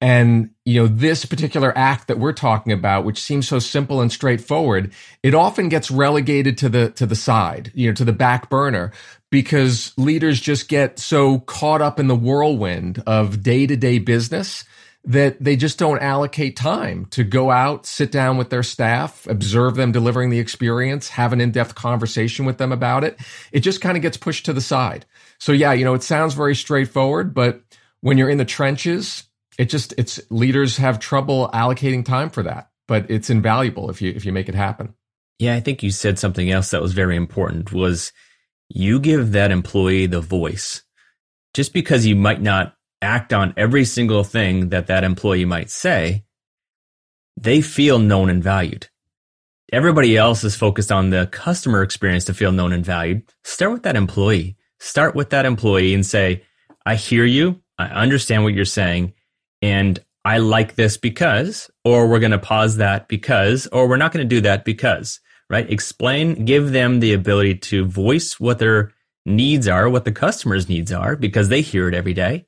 And 0.00 0.50
you 0.64 0.80
know, 0.80 0.86
this 0.86 1.24
particular 1.24 1.76
act 1.76 2.06
that 2.06 2.20
we're 2.20 2.32
talking 2.32 2.72
about, 2.72 3.04
which 3.04 3.20
seems 3.20 3.48
so 3.48 3.58
simple 3.58 4.00
and 4.00 4.12
straightforward, 4.12 4.92
it 5.24 5.34
often 5.34 5.68
gets 5.68 5.90
relegated 5.90 6.56
to 6.58 6.68
the 6.68 6.90
to 6.92 7.06
the 7.06 7.16
side, 7.16 7.72
you 7.74 7.88
know, 7.88 7.94
to 7.94 8.04
the 8.04 8.12
back 8.12 8.48
burner 8.48 8.92
because 9.30 9.92
leaders 9.96 10.40
just 10.40 10.68
get 10.68 10.98
so 10.98 11.40
caught 11.40 11.82
up 11.82 11.98
in 11.98 12.06
the 12.06 12.14
whirlwind 12.14 13.02
of 13.06 13.42
day-to-day 13.42 13.98
business 13.98 14.64
that 15.04 15.42
they 15.42 15.56
just 15.56 15.78
don't 15.78 16.00
allocate 16.00 16.56
time 16.56 17.06
to 17.06 17.24
go 17.24 17.50
out, 17.50 17.86
sit 17.86 18.10
down 18.12 18.36
with 18.36 18.50
their 18.50 18.62
staff, 18.62 19.26
observe 19.26 19.76
them 19.76 19.92
delivering 19.92 20.30
the 20.30 20.38
experience, 20.38 21.08
have 21.08 21.32
an 21.32 21.40
in-depth 21.40 21.74
conversation 21.74 22.44
with 22.44 22.58
them 22.58 22.72
about 22.72 23.04
it. 23.04 23.18
It 23.52 23.60
just 23.60 23.80
kind 23.80 23.96
of 23.96 24.02
gets 24.02 24.16
pushed 24.16 24.44
to 24.46 24.52
the 24.52 24.60
side. 24.60 25.06
So 25.38 25.52
yeah, 25.52 25.72
you 25.72 25.84
know, 25.84 25.94
it 25.94 26.02
sounds 26.02 26.34
very 26.34 26.54
straightforward, 26.54 27.32
but 27.32 27.62
when 28.00 28.18
you're 28.18 28.30
in 28.30 28.38
the 28.38 28.44
trenches, 28.44 29.24
it 29.58 29.70
just 29.70 29.94
it's 29.98 30.20
leaders 30.30 30.76
have 30.76 30.98
trouble 30.98 31.50
allocating 31.52 32.04
time 32.04 32.30
for 32.30 32.42
that, 32.44 32.70
but 32.86 33.10
it's 33.10 33.30
invaluable 33.30 33.90
if 33.90 34.00
you 34.02 34.12
if 34.14 34.24
you 34.24 34.32
make 34.32 34.48
it 34.48 34.54
happen. 34.54 34.94
Yeah, 35.38 35.54
I 35.54 35.60
think 35.60 35.82
you 35.82 35.90
said 35.90 36.18
something 36.18 36.50
else 36.50 36.70
that 36.70 36.82
was 36.82 36.92
very 36.92 37.16
important 37.16 37.72
was 37.72 38.12
you 38.68 39.00
give 39.00 39.32
that 39.32 39.50
employee 39.50 40.06
the 40.06 40.20
voice. 40.20 40.82
Just 41.54 41.72
because 41.72 42.06
you 42.06 42.14
might 42.14 42.42
not 42.42 42.74
act 43.00 43.32
on 43.32 43.54
every 43.56 43.84
single 43.84 44.24
thing 44.24 44.70
that 44.70 44.86
that 44.88 45.04
employee 45.04 45.44
might 45.44 45.70
say, 45.70 46.24
they 47.36 47.60
feel 47.60 47.98
known 47.98 48.30
and 48.30 48.42
valued. 48.42 48.88
Everybody 49.72 50.16
else 50.16 50.44
is 50.44 50.56
focused 50.56 50.90
on 50.90 51.10
the 51.10 51.26
customer 51.26 51.82
experience 51.82 52.24
to 52.24 52.34
feel 52.34 52.52
known 52.52 52.72
and 52.72 52.84
valued. 52.84 53.22
Start 53.44 53.72
with 53.72 53.82
that 53.82 53.96
employee. 53.96 54.56
Start 54.80 55.14
with 55.14 55.30
that 55.30 55.46
employee 55.46 55.94
and 55.94 56.06
say, 56.06 56.42
I 56.86 56.94
hear 56.94 57.24
you. 57.24 57.60
I 57.78 57.86
understand 57.86 58.44
what 58.44 58.54
you're 58.54 58.64
saying. 58.64 59.12
And 59.60 60.02
I 60.24 60.38
like 60.38 60.74
this 60.74 60.96
because, 60.96 61.70
or 61.84 62.08
we're 62.08 62.18
going 62.18 62.32
to 62.32 62.38
pause 62.38 62.76
that 62.76 63.08
because, 63.08 63.66
or 63.68 63.88
we're 63.88 63.96
not 63.96 64.12
going 64.12 64.26
to 64.26 64.34
do 64.34 64.40
that 64.42 64.64
because, 64.64 65.20
right? 65.50 65.70
Explain, 65.70 66.44
give 66.44 66.72
them 66.72 67.00
the 67.00 67.12
ability 67.12 67.56
to 67.56 67.84
voice 67.84 68.40
what 68.40 68.58
they're 68.58 68.92
needs 69.26 69.68
are, 69.68 69.88
what 69.88 70.04
the 70.04 70.12
customer's 70.12 70.68
needs 70.68 70.92
are, 70.92 71.14
because 71.14 71.48
they 71.48 71.60
hear 71.60 71.88
it 71.88 71.94
every 71.94 72.14
day, 72.14 72.46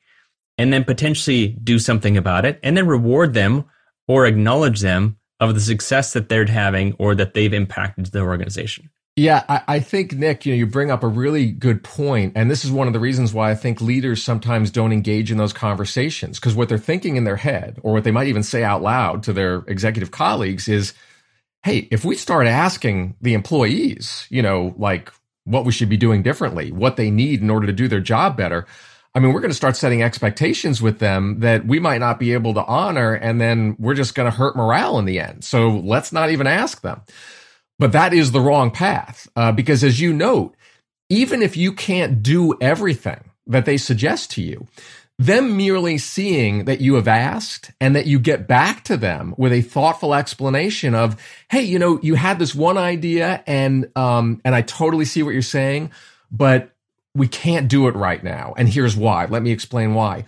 and 0.60 0.74
then 0.74 0.84
potentially 0.84 1.56
do 1.64 1.78
something 1.78 2.18
about 2.18 2.44
it, 2.44 2.60
and 2.62 2.76
then 2.76 2.86
reward 2.86 3.32
them 3.32 3.64
or 4.06 4.26
acknowledge 4.26 4.80
them 4.80 5.16
of 5.40 5.54
the 5.54 5.60
success 5.60 6.12
that 6.12 6.28
they're 6.28 6.44
having 6.44 6.92
or 6.98 7.14
that 7.14 7.32
they've 7.32 7.54
impacted 7.54 8.04
the 8.06 8.20
organization. 8.20 8.90
Yeah, 9.16 9.42
I, 9.48 9.62
I, 9.66 9.80
think 9.80 10.12
Nick, 10.12 10.44
you 10.44 10.52
know, 10.52 10.58
you 10.58 10.66
bring 10.66 10.90
up 10.90 11.02
a 11.02 11.08
really 11.08 11.50
good 11.50 11.82
point, 11.82 12.34
and 12.36 12.50
this 12.50 12.62
is 12.62 12.70
one 12.70 12.86
of 12.88 12.92
the 12.92 13.00
reasons 13.00 13.32
why 13.32 13.50
I 13.50 13.54
think 13.54 13.80
leaders 13.80 14.22
sometimes 14.22 14.70
don't 14.70 14.92
engage 14.92 15.32
in 15.32 15.38
those 15.38 15.54
conversations 15.54 16.38
because 16.38 16.54
what 16.54 16.68
they're 16.68 16.76
thinking 16.76 17.16
in 17.16 17.24
their 17.24 17.36
head, 17.36 17.80
or 17.82 17.94
what 17.94 18.04
they 18.04 18.10
might 18.10 18.28
even 18.28 18.42
say 18.42 18.62
out 18.62 18.82
loud 18.82 19.22
to 19.22 19.32
their 19.32 19.64
executive 19.66 20.10
colleagues, 20.10 20.68
is, 20.68 20.92
"Hey, 21.62 21.88
if 21.90 22.04
we 22.04 22.16
start 22.16 22.46
asking 22.46 23.16
the 23.22 23.32
employees, 23.32 24.26
you 24.28 24.42
know, 24.42 24.74
like 24.76 25.10
what 25.44 25.64
we 25.64 25.72
should 25.72 25.88
be 25.88 25.96
doing 25.96 26.22
differently, 26.22 26.70
what 26.70 26.96
they 26.96 27.10
need 27.10 27.40
in 27.40 27.48
order 27.48 27.66
to 27.66 27.72
do 27.72 27.88
their 27.88 28.00
job 28.00 28.36
better." 28.36 28.66
I 29.14 29.18
mean, 29.18 29.32
we're 29.32 29.40
going 29.40 29.50
to 29.50 29.56
start 29.56 29.76
setting 29.76 30.02
expectations 30.02 30.80
with 30.80 31.00
them 31.00 31.40
that 31.40 31.66
we 31.66 31.80
might 31.80 31.98
not 31.98 32.20
be 32.20 32.32
able 32.32 32.54
to 32.54 32.64
honor, 32.64 33.14
and 33.14 33.40
then 33.40 33.76
we're 33.78 33.94
just 33.94 34.14
going 34.14 34.30
to 34.30 34.36
hurt 34.36 34.56
morale 34.56 34.98
in 34.98 35.04
the 35.04 35.18
end. 35.18 35.44
So 35.44 35.68
let's 35.68 36.12
not 36.12 36.30
even 36.30 36.46
ask 36.46 36.82
them. 36.82 37.02
But 37.78 37.92
that 37.92 38.12
is 38.14 38.30
the 38.30 38.40
wrong 38.40 38.70
path 38.70 39.28
uh, 39.34 39.52
because, 39.52 39.82
as 39.82 40.00
you 40.00 40.12
note, 40.12 40.54
even 41.08 41.42
if 41.42 41.56
you 41.56 41.72
can't 41.72 42.22
do 42.22 42.56
everything 42.60 43.30
that 43.46 43.64
they 43.64 43.76
suggest 43.76 44.30
to 44.32 44.42
you, 44.42 44.68
them 45.18 45.56
merely 45.56 45.98
seeing 45.98 46.64
that 46.64 46.80
you 46.80 46.94
have 46.94 47.08
asked 47.08 47.72
and 47.80 47.94
that 47.94 48.06
you 48.06 48.18
get 48.18 48.46
back 48.46 48.84
to 48.84 48.96
them 48.96 49.34
with 49.36 49.52
a 49.52 49.60
thoughtful 49.60 50.14
explanation 50.14 50.94
of, 50.94 51.20
hey, 51.50 51.62
you 51.62 51.78
know, 51.78 51.98
you 52.02 52.14
had 52.14 52.38
this 52.38 52.54
one 52.54 52.78
idea 52.78 53.42
and 53.46 53.90
um, 53.96 54.40
and 54.44 54.54
I 54.54 54.62
totally 54.62 55.04
see 55.04 55.22
what 55.22 55.32
you're 55.32 55.42
saying, 55.42 55.90
but 56.30 56.69
we 57.14 57.28
can't 57.28 57.68
do 57.68 57.88
it 57.88 57.94
right 57.96 58.22
now, 58.22 58.54
and 58.56 58.68
here's 58.68 58.96
why. 58.96 59.26
Let 59.26 59.42
me 59.42 59.50
explain 59.50 59.94
why 59.94 60.26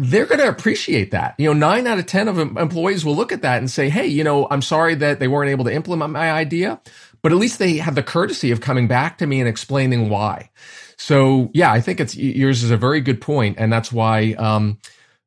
they're 0.00 0.24
going 0.24 0.40
to 0.40 0.48
appreciate 0.48 1.10
that. 1.10 1.34
You 1.36 1.46
know, 1.46 1.52
nine 1.52 1.86
out 1.86 1.98
of 1.98 2.06
10 2.06 2.28
of 2.28 2.38
employees 2.38 3.04
will 3.04 3.14
look 3.14 3.32
at 3.32 3.42
that 3.42 3.58
and 3.58 3.70
say, 3.70 3.90
Hey, 3.90 4.06
you 4.06 4.24
know, 4.24 4.48
I'm 4.50 4.62
sorry 4.62 4.94
that 4.94 5.20
they 5.20 5.28
weren't 5.28 5.50
able 5.50 5.66
to 5.66 5.72
implement 5.72 6.12
my 6.12 6.32
idea, 6.32 6.80
but 7.22 7.32
at 7.32 7.38
least 7.38 7.58
they 7.58 7.76
have 7.76 7.94
the 7.94 8.02
courtesy 8.02 8.50
of 8.50 8.62
coming 8.62 8.88
back 8.88 9.18
to 9.18 9.26
me 9.26 9.40
and 9.40 9.48
explaining 9.48 10.08
why. 10.08 10.50
So 10.96 11.50
yeah, 11.52 11.70
I 11.70 11.82
think 11.82 12.00
it's 12.00 12.16
yours 12.16 12.62
is 12.62 12.70
a 12.70 12.78
very 12.78 13.02
good 13.02 13.20
point, 13.20 13.56
And 13.58 13.70
that's 13.70 13.92
why, 13.92 14.32
um, 14.38 14.78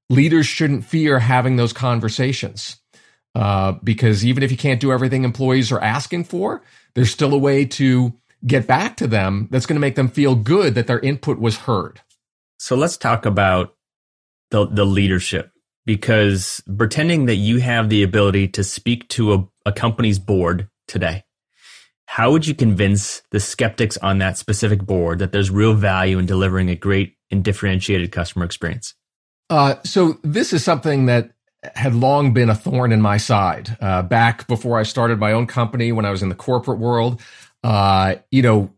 leaders 0.10 0.48
shouldn't 0.48 0.86
fear 0.86 1.20
having 1.20 1.56
those 1.56 1.74
conversations. 1.74 2.78
Uh, 3.36 3.74
because 3.84 4.24
even 4.24 4.44
if 4.44 4.52
you 4.52 4.58
can't 4.58 4.80
do 4.80 4.92
everything 4.92 5.24
employees 5.24 5.72
are 5.72 5.82
asking 5.82 6.24
for, 6.24 6.62
there's 6.94 7.10
still 7.10 7.34
a 7.34 7.38
way 7.38 7.66
to 7.66 8.14
get 8.46 8.68
back 8.68 8.98
to 8.98 9.08
them 9.08 9.48
that's 9.52 9.66
going 9.66 9.76
to 9.76 9.82
make 9.82 9.96
them 9.96 10.10
feel 10.10 10.36
good 10.36 10.76
that 10.76 10.88
their 10.88 11.00
input 11.00 11.40
was 11.40 11.60
heard. 11.60 12.02
So 12.58 12.76
let's 12.76 12.98
talk 12.98 13.26
about 13.26 13.76
the 14.52 14.68
the 14.68 14.86
leadership 14.86 15.52
because 15.86 16.62
pretending 16.78 17.26
that 17.26 17.36
you 17.36 17.60
have 17.60 17.90
the 17.90 18.04
ability 18.04 18.48
to 18.48 18.64
speak 18.64 19.08
to 19.10 19.34
a, 19.34 19.48
a 19.66 19.72
company's 19.72 20.20
board 20.20 20.70
today 20.88 21.24
how 22.06 22.32
would 22.32 22.46
you 22.46 22.54
convince 22.54 23.24
the 23.32 23.40
skeptics 23.40 23.98
on 23.98 24.20
that 24.20 24.38
specific 24.38 24.86
board 24.86 25.20
that 25.20 25.32
there's 25.32 25.50
real 25.50 25.74
value 25.74 26.20
in 26.20 26.26
delivering 26.26 26.70
a 26.70 26.76
great 26.76 27.16
and 27.32 27.44
differentiated 27.44 28.12
customer 28.12 28.46
experience 28.46 28.94
uh, 29.50 29.76
so 29.84 30.20
this 30.24 30.54
is 30.54 30.64
something 30.64 31.08
that 31.08 31.32
had 31.76 31.96
long 31.96 32.34
been 32.34 32.50
a 32.50 32.56
thorn 32.56 32.92
in 32.92 33.02
my 33.02 33.18
side 33.18 33.76
uh, 33.82 34.02
back 34.02 34.48
before 34.48 34.78
i 34.78 34.84
started 34.84 35.20
my 35.20 35.32
own 35.32 35.48
company 35.48 35.92
when 35.92 36.06
i 36.06 36.12
was 36.12 36.22
in 36.22 36.30
the 36.30 36.36
corporate 36.36 36.80
world 36.80 37.20
uh, 37.64 38.16
you 38.32 38.42
know 38.42 38.74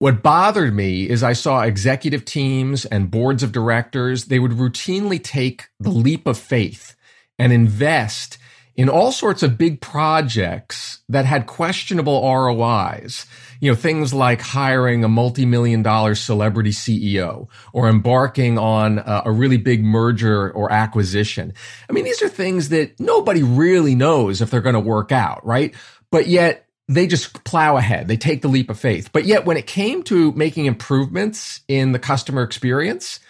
what 0.00 0.22
bothered 0.22 0.74
me 0.74 1.08
is 1.10 1.22
I 1.22 1.34
saw 1.34 1.60
executive 1.60 2.24
teams 2.24 2.86
and 2.86 3.10
boards 3.10 3.42
of 3.42 3.52
directors, 3.52 4.24
they 4.24 4.38
would 4.38 4.52
routinely 4.52 5.22
take 5.22 5.68
the 5.78 5.90
leap 5.90 6.26
of 6.26 6.38
faith 6.38 6.96
and 7.38 7.52
invest 7.52 8.38
in 8.76 8.88
all 8.88 9.12
sorts 9.12 9.42
of 9.42 9.58
big 9.58 9.82
projects 9.82 11.00
that 11.10 11.26
had 11.26 11.46
questionable 11.46 12.22
ROIs. 12.22 13.26
You 13.60 13.70
know, 13.70 13.76
things 13.76 14.14
like 14.14 14.40
hiring 14.40 15.04
a 15.04 15.08
multi-million 15.08 15.82
dollar 15.82 16.14
celebrity 16.14 16.70
CEO 16.70 17.48
or 17.74 17.86
embarking 17.86 18.56
on 18.58 19.00
a, 19.00 19.24
a, 19.26 19.30
really 19.30 19.58
big 19.58 19.84
merger 19.84 20.50
or 20.52 20.72
acquisition. 20.72 21.52
I 21.90 21.92
mean, 21.92 22.06
these 22.06 22.22
are 22.22 22.28
things 22.30 22.70
that 22.70 22.98
nobody 22.98 23.42
really 23.42 23.94
knows 23.94 24.40
if 24.40 24.50
they're 24.50 24.62
going 24.62 24.72
to 24.72 24.80
work 24.80 25.12
out, 25.12 25.44
right? 25.44 25.74
But 26.10 26.26
yet 26.26 26.69
they 26.90 27.06
just 27.06 27.44
plow 27.44 27.76
ahead. 27.76 28.08
They 28.08 28.16
take 28.16 28.42
the 28.42 28.48
leap 28.48 28.68
of 28.68 28.78
faith. 28.78 29.10
But 29.12 29.24
yet 29.24 29.46
when 29.46 29.56
it 29.56 29.68
came 29.68 30.02
to 30.04 30.32
making 30.32 30.66
improvements 30.66 31.60
in 31.68 31.92
the 31.92 32.00
customer 32.00 32.42
experience, 32.42 33.20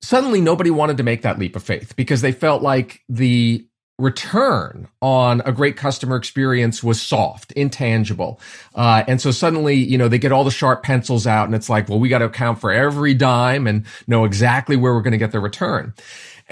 suddenly 0.00 0.40
nobody 0.40 0.70
wanted 0.70 0.96
to 0.96 1.02
make 1.02 1.20
that 1.22 1.38
leap 1.38 1.54
of 1.54 1.62
faith 1.62 1.94
because 1.94 2.22
they 2.22 2.32
felt 2.32 2.62
like 2.62 3.02
the 3.10 3.66
return 3.98 4.88
on 5.02 5.42
a 5.44 5.52
great 5.52 5.76
customer 5.76 6.16
experience 6.16 6.82
was 6.82 7.02
soft, 7.02 7.52
intangible. 7.52 8.40
Uh, 8.74 9.04
and 9.06 9.20
so 9.20 9.30
suddenly, 9.30 9.74
you 9.74 9.98
know, 9.98 10.08
they 10.08 10.18
get 10.18 10.32
all 10.32 10.42
the 10.42 10.50
sharp 10.50 10.82
pencils 10.82 11.26
out 11.26 11.44
and 11.44 11.54
it's 11.54 11.68
like, 11.68 11.90
well, 11.90 12.00
we 12.00 12.08
got 12.08 12.18
to 12.18 12.24
account 12.24 12.60
for 12.60 12.72
every 12.72 13.12
dime 13.12 13.66
and 13.66 13.84
know 14.06 14.24
exactly 14.24 14.74
where 14.74 14.94
we're 14.94 15.02
going 15.02 15.12
to 15.12 15.18
get 15.18 15.32
the 15.32 15.38
return. 15.38 15.92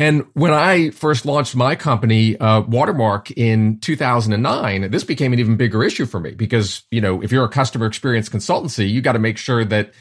And 0.01 0.25
when 0.33 0.55
I 0.55 0.89
first 0.93 1.27
launched 1.27 1.55
my 1.55 1.77
company, 1.77 2.35
uh, 2.39 2.63
Watermark 2.63 3.33
in 3.33 3.79
2009, 3.81 4.91
this 4.91 5.05
became 5.05 5.35
an 5.35 5.39
even 5.39 5.59
bigger 5.59 5.85
issue 5.85 6.07
for 6.07 6.19
me 6.19 6.31
because, 6.31 6.85
you 6.91 7.03
know, 7.03 7.23
if 7.23 7.31
you're 7.31 7.45
a 7.45 7.51
customer 7.51 7.85
experience 7.85 8.27
consultancy, 8.27 8.91
you 8.91 9.03
got 9.03 9.13
to 9.13 9.19
make 9.19 9.37
sure 9.37 9.63
that 9.63 9.93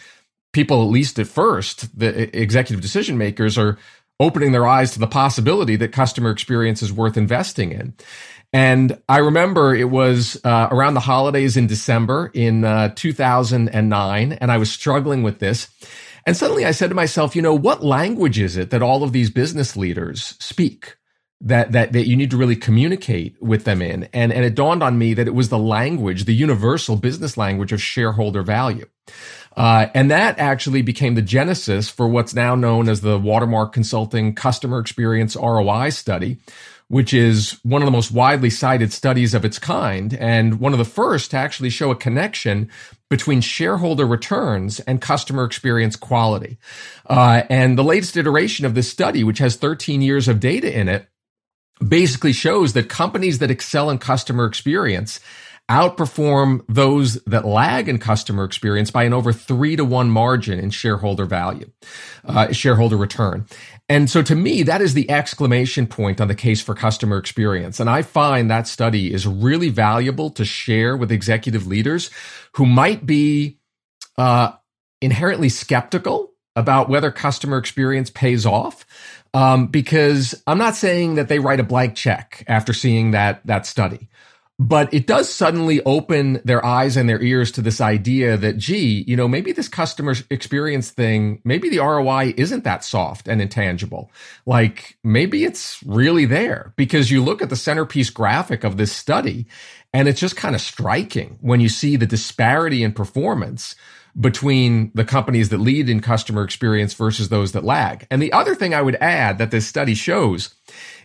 people, 0.54 0.82
at 0.82 0.90
least 0.90 1.20
at 1.20 1.28
first, 1.28 2.00
the 2.00 2.34
executive 2.40 2.80
decision 2.80 3.18
makers 3.18 3.58
are 3.58 3.78
opening 4.22 4.54
their 4.54 4.66
eyes 4.66 4.92
to 4.92 5.00
the 5.00 5.08
possibility 5.08 5.76
that 5.76 5.92
customer 5.92 6.32
experience 6.32 6.82
is 6.82 6.94
worth 6.94 7.18
investing 7.18 7.74
in. 7.74 7.94
And 8.54 9.02
I 9.10 9.18
remember 9.18 9.76
it 9.76 9.90
was 9.90 10.40
uh, 10.46 10.70
around 10.72 10.94
the 10.94 11.02
holidays 11.02 11.58
in 11.58 11.68
December 11.68 12.32
in 12.34 12.64
uh, 12.64 12.94
2009, 12.96 14.32
and 14.32 14.50
I 14.50 14.58
was 14.58 14.72
struggling 14.72 15.24
with 15.24 15.40
this. 15.40 15.68
And 16.26 16.36
suddenly 16.36 16.66
I 16.66 16.72
said 16.72 16.90
to 16.90 16.96
myself, 16.96 17.36
you 17.36 17.42
know, 17.42 17.56
what 17.56 17.84
language 17.84 18.40
is 18.40 18.58
it 18.58 18.70
that 18.72 18.82
all 18.82 19.04
of 19.04 19.12
these 19.12 19.30
business 19.30 19.76
leaders 19.76 20.36
speak? 20.40 20.96
That, 21.42 21.72
that, 21.72 21.94
that 21.94 22.06
you 22.06 22.18
need 22.18 22.32
to 22.32 22.38
really 22.38 22.58
communicate 22.58 23.42
with 23.42 23.64
them 23.64 23.82
in. 23.82 24.10
And, 24.12 24.34
and 24.34 24.44
it 24.44 24.56
dawned 24.56 24.84
on 24.84 24.98
me 24.98 25.14
that 25.14 25.26
it 25.26 25.34
was 25.34 25.48
the 25.48 25.58
language, 25.58 26.26
the 26.26 26.34
universal 26.34 26.98
business 26.98 27.38
language 27.38 27.72
of 27.72 27.82
shareholder 27.82 28.44
value. 28.44 28.86
Uh, 29.56 29.88
and 29.94 30.12
that 30.12 30.38
actually 30.38 30.82
became 30.82 31.16
the 31.16 31.22
genesis 31.22 31.90
for 31.90 32.08
what's 32.08 32.34
now 32.34 32.56
known 32.56 32.90
as 32.90 33.02
the 33.02 33.18
Watermark 33.18 33.72
Consulting 33.72 34.36
Customer 34.36 34.80
Experience 34.80 35.36
ROI 35.36 35.90
Study, 35.90 36.40
which 36.90 37.14
is 37.14 37.60
one 37.64 37.82
of 37.82 37.86
the 37.86 37.92
most 37.92 38.12
widely 38.12 38.50
cited 38.50 38.92
studies 38.92 39.34
of 39.34 39.46
its 39.46 39.60
kind 39.60 40.14
and 40.16 40.60
one 40.60 40.74
of 40.74 40.80
the 40.80 40.86
first 40.86 41.32
to 41.32 41.38
actually 41.38 41.70
show 41.70 41.92
a 41.92 41.96
connection 41.96 42.70
between 43.10 43.42
shareholder 43.42 44.06
returns 44.06 44.80
and 44.82 45.00
customer 45.00 45.44
experience 45.44 45.96
quality. 45.96 46.58
Uh, 47.08 47.44
and 47.50 47.78
the 47.78 47.84
latest 47.84 48.18
iteration 48.18 48.66
of 48.66 48.74
this 48.76 48.90
study, 48.90 49.24
which 49.24 49.38
has 49.38 49.56
13 49.56 50.02
years 50.02 50.28
of 50.28 50.40
data 50.40 50.78
in 50.78 50.90
it, 50.90 51.08
basically 51.88 52.34
shows 52.34 52.74
that 52.74 52.90
companies 52.90 53.40
that 53.40 53.52
excel 53.52 53.90
in 53.90 53.98
customer 53.98 54.46
experience 54.46 55.20
outperform 55.70 56.66
those 56.68 57.22
that 57.26 57.46
lag 57.46 57.88
in 57.88 58.00
customer 58.00 58.44
experience 58.44 58.90
by 58.90 59.04
an 59.04 59.14
over 59.14 59.32
three 59.32 59.76
to 59.76 59.86
one 59.86 60.10
margin 60.10 60.60
in 60.60 60.72
shareholder 60.72 61.26
value, 61.26 61.70
uh, 62.26 62.52
shareholder 62.52 62.98
return. 62.98 63.46
And 63.90 64.08
so 64.08 64.22
to 64.22 64.36
me, 64.36 64.62
that 64.64 64.82
is 64.82 64.94
the 64.94 65.10
exclamation 65.10 65.88
point 65.88 66.22
on 66.22 66.28
the 66.28 66.36
case 66.36 66.62
for 66.62 66.76
customer 66.76 67.18
experience. 67.18 67.80
And 67.80 67.90
I 67.90 68.04
find 68.04 68.50
that 68.50 68.68
study 68.68 69.12
is 69.12 69.26
really 69.26 69.70
valuable 69.70 70.30
to 70.32 70.46
share 70.46 70.96
with 70.96 71.12
executive 71.12 71.66
leaders 71.66 72.12
who 72.54 72.68
might 72.68 73.08
be 73.08 73.58
uh, 74.16 74.52
inherently 75.02 75.50
skeptical 75.50 76.32
about 76.56 76.88
whether 76.88 77.10
customer 77.10 77.58
experience 77.58 78.12
pays 78.12 78.46
off. 78.46 78.86
Um, 79.34 79.68
because 79.68 80.40
I'm 80.46 80.58
not 80.58 80.76
saying 80.76 81.16
that 81.16 81.28
they 81.28 81.40
write 81.40 81.60
a 81.60 81.64
blank 81.64 81.96
check 81.96 82.44
after 82.48 82.74
seeing 82.74 83.12
that 83.12 83.46
that 83.46 83.66
study 83.66 84.10
but 84.62 84.94
it 84.94 85.08
does 85.08 85.34
suddenly 85.34 85.82
open 85.84 86.42
their 86.44 86.64
eyes 86.66 86.98
and 86.98 87.08
their 87.08 87.22
ears 87.22 87.50
to 87.54 87.62
this 87.62 87.80
idea 87.80 88.36
that, 88.36 88.58
gee, 88.58 89.06
you 89.08 89.16
know, 89.16 89.28
maybe 89.28 89.54
this 89.54 89.70
customer 89.70 90.14
experience 90.30 90.92
thing, 90.92 91.42
maybe 91.46 91.70
the 91.70 91.80
ROI 91.80 92.34
isn't 92.36 92.66
that 92.66 92.84
soft 92.84 93.30
and 93.30 93.42
intangible. 93.42 94.12
Like 94.46 94.98
maybe 95.02 95.46
it's 95.46 95.82
really 95.86 96.26
there 96.26 96.74
because 96.76 97.10
you 97.10 97.24
look 97.24 97.42
at 97.42 97.50
the 97.50 97.56
centerpiece 97.56 98.10
graphic 98.10 98.66
of 98.66 98.76
this 98.76 98.92
study 98.92 99.48
and 99.94 100.10
it's 100.10 100.20
just 100.20 100.36
kind 100.36 100.56
of 100.56 100.62
striking 100.62 101.38
when 101.40 101.62
you 101.62 101.70
see 101.70 101.96
the 101.96 102.06
disparity 102.06 102.84
in 102.84 102.92
performance 102.92 103.76
between 104.20 104.92
the 104.94 105.06
companies 105.06 105.50
that 105.50 105.60
lead 105.62 105.88
in 105.88 106.02
customer 106.02 106.44
experience 106.44 106.94
versus 106.94 107.30
those 107.30 107.54
that 107.54 107.64
lag. 107.64 108.06
And 108.12 108.22
the 108.22 108.34
other 108.34 108.56
thing 108.56 108.74
I 108.74 108.82
would 108.82 108.96
add 108.96 109.38
that 109.38 109.52
this 109.52 109.66
study 109.66 109.96
shows 109.96 110.54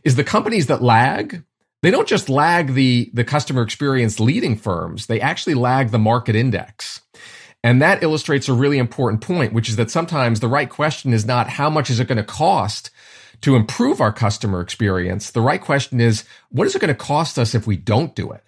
is 0.02 0.16
the 0.16 0.24
companies 0.24 0.66
that 0.66 0.82
lag 0.82 1.44
they 1.84 1.90
don't 1.90 2.08
just 2.08 2.30
lag 2.30 2.72
the, 2.72 3.10
the 3.12 3.24
customer 3.24 3.60
experience 3.60 4.18
leading 4.18 4.56
firms, 4.56 5.04
they 5.06 5.20
actually 5.20 5.52
lag 5.52 5.90
the 5.90 5.98
market 5.98 6.34
index. 6.34 7.02
And 7.62 7.82
that 7.82 8.02
illustrates 8.02 8.48
a 8.48 8.54
really 8.54 8.78
important 8.78 9.20
point, 9.20 9.52
which 9.52 9.68
is 9.68 9.76
that 9.76 9.90
sometimes 9.90 10.40
the 10.40 10.48
right 10.48 10.70
question 10.70 11.12
is 11.12 11.26
not 11.26 11.50
how 11.50 11.68
much 11.68 11.90
is 11.90 12.00
it 12.00 12.08
going 12.08 12.16
to 12.16 12.24
cost 12.24 12.90
to 13.42 13.54
improve 13.54 14.00
our 14.00 14.12
customer 14.12 14.62
experience? 14.62 15.30
The 15.30 15.42
right 15.42 15.60
question 15.60 16.00
is, 16.00 16.24
what 16.48 16.66
is 16.66 16.74
it 16.74 16.78
going 16.78 16.88
to 16.88 16.94
cost 16.94 17.38
us 17.38 17.54
if 17.54 17.66
we 17.66 17.76
don't 17.76 18.14
do 18.14 18.32
it? 18.32 18.44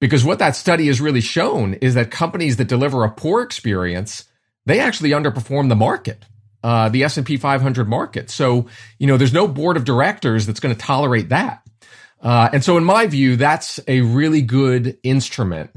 Because 0.00 0.24
what 0.24 0.38
that 0.38 0.54
study 0.54 0.86
has 0.86 1.00
really 1.00 1.20
shown 1.20 1.74
is 1.74 1.94
that 1.94 2.12
companies 2.12 2.58
that 2.58 2.68
deliver 2.68 3.02
a 3.02 3.10
poor 3.10 3.42
experience, 3.42 4.24
they 4.66 4.78
actually 4.78 5.10
underperform 5.10 5.68
the 5.68 5.74
market. 5.74 6.24
Uh, 6.62 6.88
the 6.88 7.02
S&P 7.02 7.38
500 7.38 7.88
market. 7.88 8.30
So, 8.30 8.68
you 9.00 9.08
know, 9.08 9.16
there's 9.16 9.32
no 9.32 9.48
board 9.48 9.76
of 9.76 9.84
directors 9.84 10.46
that's 10.46 10.60
going 10.60 10.72
to 10.72 10.80
tolerate 10.80 11.30
that. 11.30 11.61
Uh, 12.22 12.48
and 12.52 12.62
so 12.62 12.76
in 12.76 12.84
my 12.84 13.06
view, 13.06 13.36
that's 13.36 13.80
a 13.88 14.00
really 14.02 14.42
good 14.42 14.96
instrument 15.02 15.70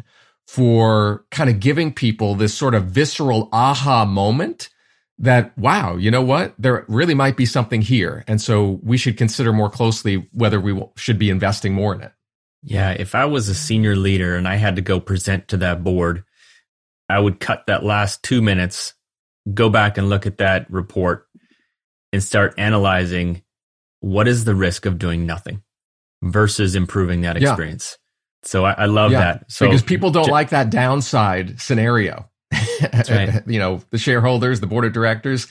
for 0.48 1.26
kind 1.32 1.50
of 1.50 1.60
giving 1.60 1.92
people 1.92 2.36
this 2.36 2.54
sort 2.54 2.76
of 2.76 2.86
visceral 2.86 3.50
aha 3.52 4.06
moment 4.06 4.70
that, 5.18 5.58
wow, 5.58 5.96
you 5.96 6.12
know 6.12 6.22
what? 6.22 6.54
There 6.60 6.86
really 6.88 7.16
might 7.16 7.36
be 7.36 7.46
something 7.46 7.82
here. 7.82 8.24
And 8.28 8.40
so 8.40 8.80
we 8.84 8.98
should 8.98 9.18
consider 9.18 9.52
more 9.54 9.70
closely 9.70 10.28
whether 10.34 10.60
we 10.60 10.80
should 10.98 11.18
be 11.18 11.30
investing 11.30 11.74
more 11.74 11.96
in 11.96 12.02
it. 12.02 12.12
Yeah. 12.62 12.92
If 12.92 13.16
I 13.16 13.26
was 13.26 13.50
a 13.50 13.56
senior 13.56 13.96
leader 13.96 14.36
and 14.36 14.48
I 14.48 14.56
had 14.56 14.76
to 14.76 14.82
go 14.82 15.00
present 15.00 15.48
to 15.50 15.58
that 15.58 15.84
board, 15.84 16.24
I 17.10 17.20
would 17.20 17.40
cut 17.40 17.66
that 17.68 17.84
last 17.84 18.24
two 18.24 18.42
minutes, 18.42 18.94
go 19.52 19.70
back 19.70 19.98
and 19.98 20.10
look 20.10 20.26
at 20.26 20.38
that 20.38 20.70
report 20.70 21.28
and 22.12 22.24
start 22.24 22.56
analyzing 22.58 23.44
what 24.00 24.28
is 24.28 24.46
the 24.46 24.56
risk 24.56 24.86
of 24.86 25.00
doing 25.00 25.26
nothing 25.26 25.62
versus 26.26 26.76
improving 26.76 27.22
that 27.22 27.38
experience. 27.38 27.98
Yeah. 28.44 28.48
So 28.48 28.66
I, 28.66 28.72
I 28.74 28.86
love 28.86 29.12
yeah. 29.12 29.20
that. 29.20 29.52
So 29.52 29.66
because 29.66 29.84
people 29.84 30.12
don't 30.12 30.26
j- 30.26 30.32
like 30.32 30.50
that 30.50 30.70
downside 30.70 31.60
scenario. 31.62 32.30
Right. 33.10 33.44
you 33.48 33.60
know, 33.60 33.82
the 33.90 33.98
shareholders, 33.98 34.60
the 34.60 34.68
board 34.68 34.86
of 34.86 34.94
directors, 34.94 35.48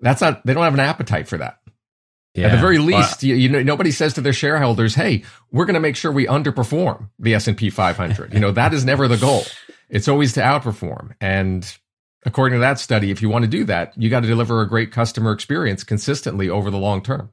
that's 0.00 0.20
not, 0.20 0.44
they 0.44 0.54
don't 0.54 0.64
have 0.64 0.74
an 0.74 0.80
appetite 0.80 1.28
for 1.28 1.38
that. 1.38 1.58
Yeah. 2.34 2.48
At 2.48 2.52
the 2.52 2.60
very 2.60 2.78
least, 2.78 3.22
well, 3.22 3.28
you, 3.28 3.36
you, 3.36 3.48
know, 3.48 3.62
nobody 3.62 3.92
says 3.92 4.14
to 4.14 4.20
their 4.20 4.32
shareholders, 4.32 4.96
"Hey, 4.96 5.22
we're 5.52 5.66
going 5.66 5.74
to 5.74 5.80
make 5.80 5.94
sure 5.94 6.10
we 6.10 6.26
underperform 6.26 7.08
the 7.16 7.32
S 7.32 7.46
and 7.46 7.56
P 7.56 7.70
500." 7.70 8.34
you 8.34 8.40
know, 8.40 8.50
that 8.50 8.74
is 8.74 8.84
never 8.84 9.06
the 9.06 9.16
goal. 9.16 9.44
It's 9.88 10.08
always 10.08 10.32
to 10.32 10.40
outperform. 10.40 11.12
And 11.20 11.64
according 12.26 12.56
to 12.56 12.60
that 12.60 12.80
study, 12.80 13.12
if 13.12 13.22
you 13.22 13.28
want 13.28 13.44
to 13.44 13.48
do 13.48 13.62
that, 13.66 13.92
you 13.96 14.10
got 14.10 14.20
to 14.20 14.26
deliver 14.26 14.60
a 14.62 14.68
great 14.68 14.90
customer 14.90 15.30
experience 15.30 15.84
consistently 15.84 16.50
over 16.50 16.72
the 16.72 16.76
long 16.78 17.02
term. 17.04 17.32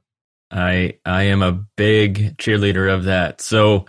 I 0.52 0.98
I 1.04 1.24
am 1.24 1.42
a 1.42 1.52
big 1.52 2.36
cheerleader 2.36 2.92
of 2.92 3.04
that. 3.04 3.40
So 3.40 3.86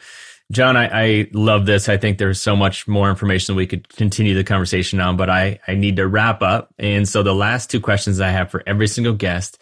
Jon, 0.52 0.78
I, 0.78 0.88
I, 0.88 1.28
love 1.34 1.66
this. 1.66 1.90
I 1.90 1.98
think 1.98 2.18
there's 2.18 2.40
so 2.40 2.56
much 2.56 2.88
more 2.88 3.10
information 3.10 3.56
we 3.56 3.66
could 3.66 3.90
continue 3.90 4.36
the 4.36 4.44
conversation 4.44 5.00
on, 5.00 5.18
but 5.18 5.30
I, 5.30 5.60
I 5.68 5.74
need 5.74 5.96
to 5.96 6.08
wrap 6.08 6.44
up. 6.44 6.74
And 6.78 7.10
so 7.10 7.24
the 7.24 7.34
last 7.34 7.72
two 7.72 7.80
questions 7.80 8.22
I 8.22 8.30
have 8.30 8.52
for 8.52 8.62
every 8.68 8.88
single 8.88 9.14
guest. 9.14 9.58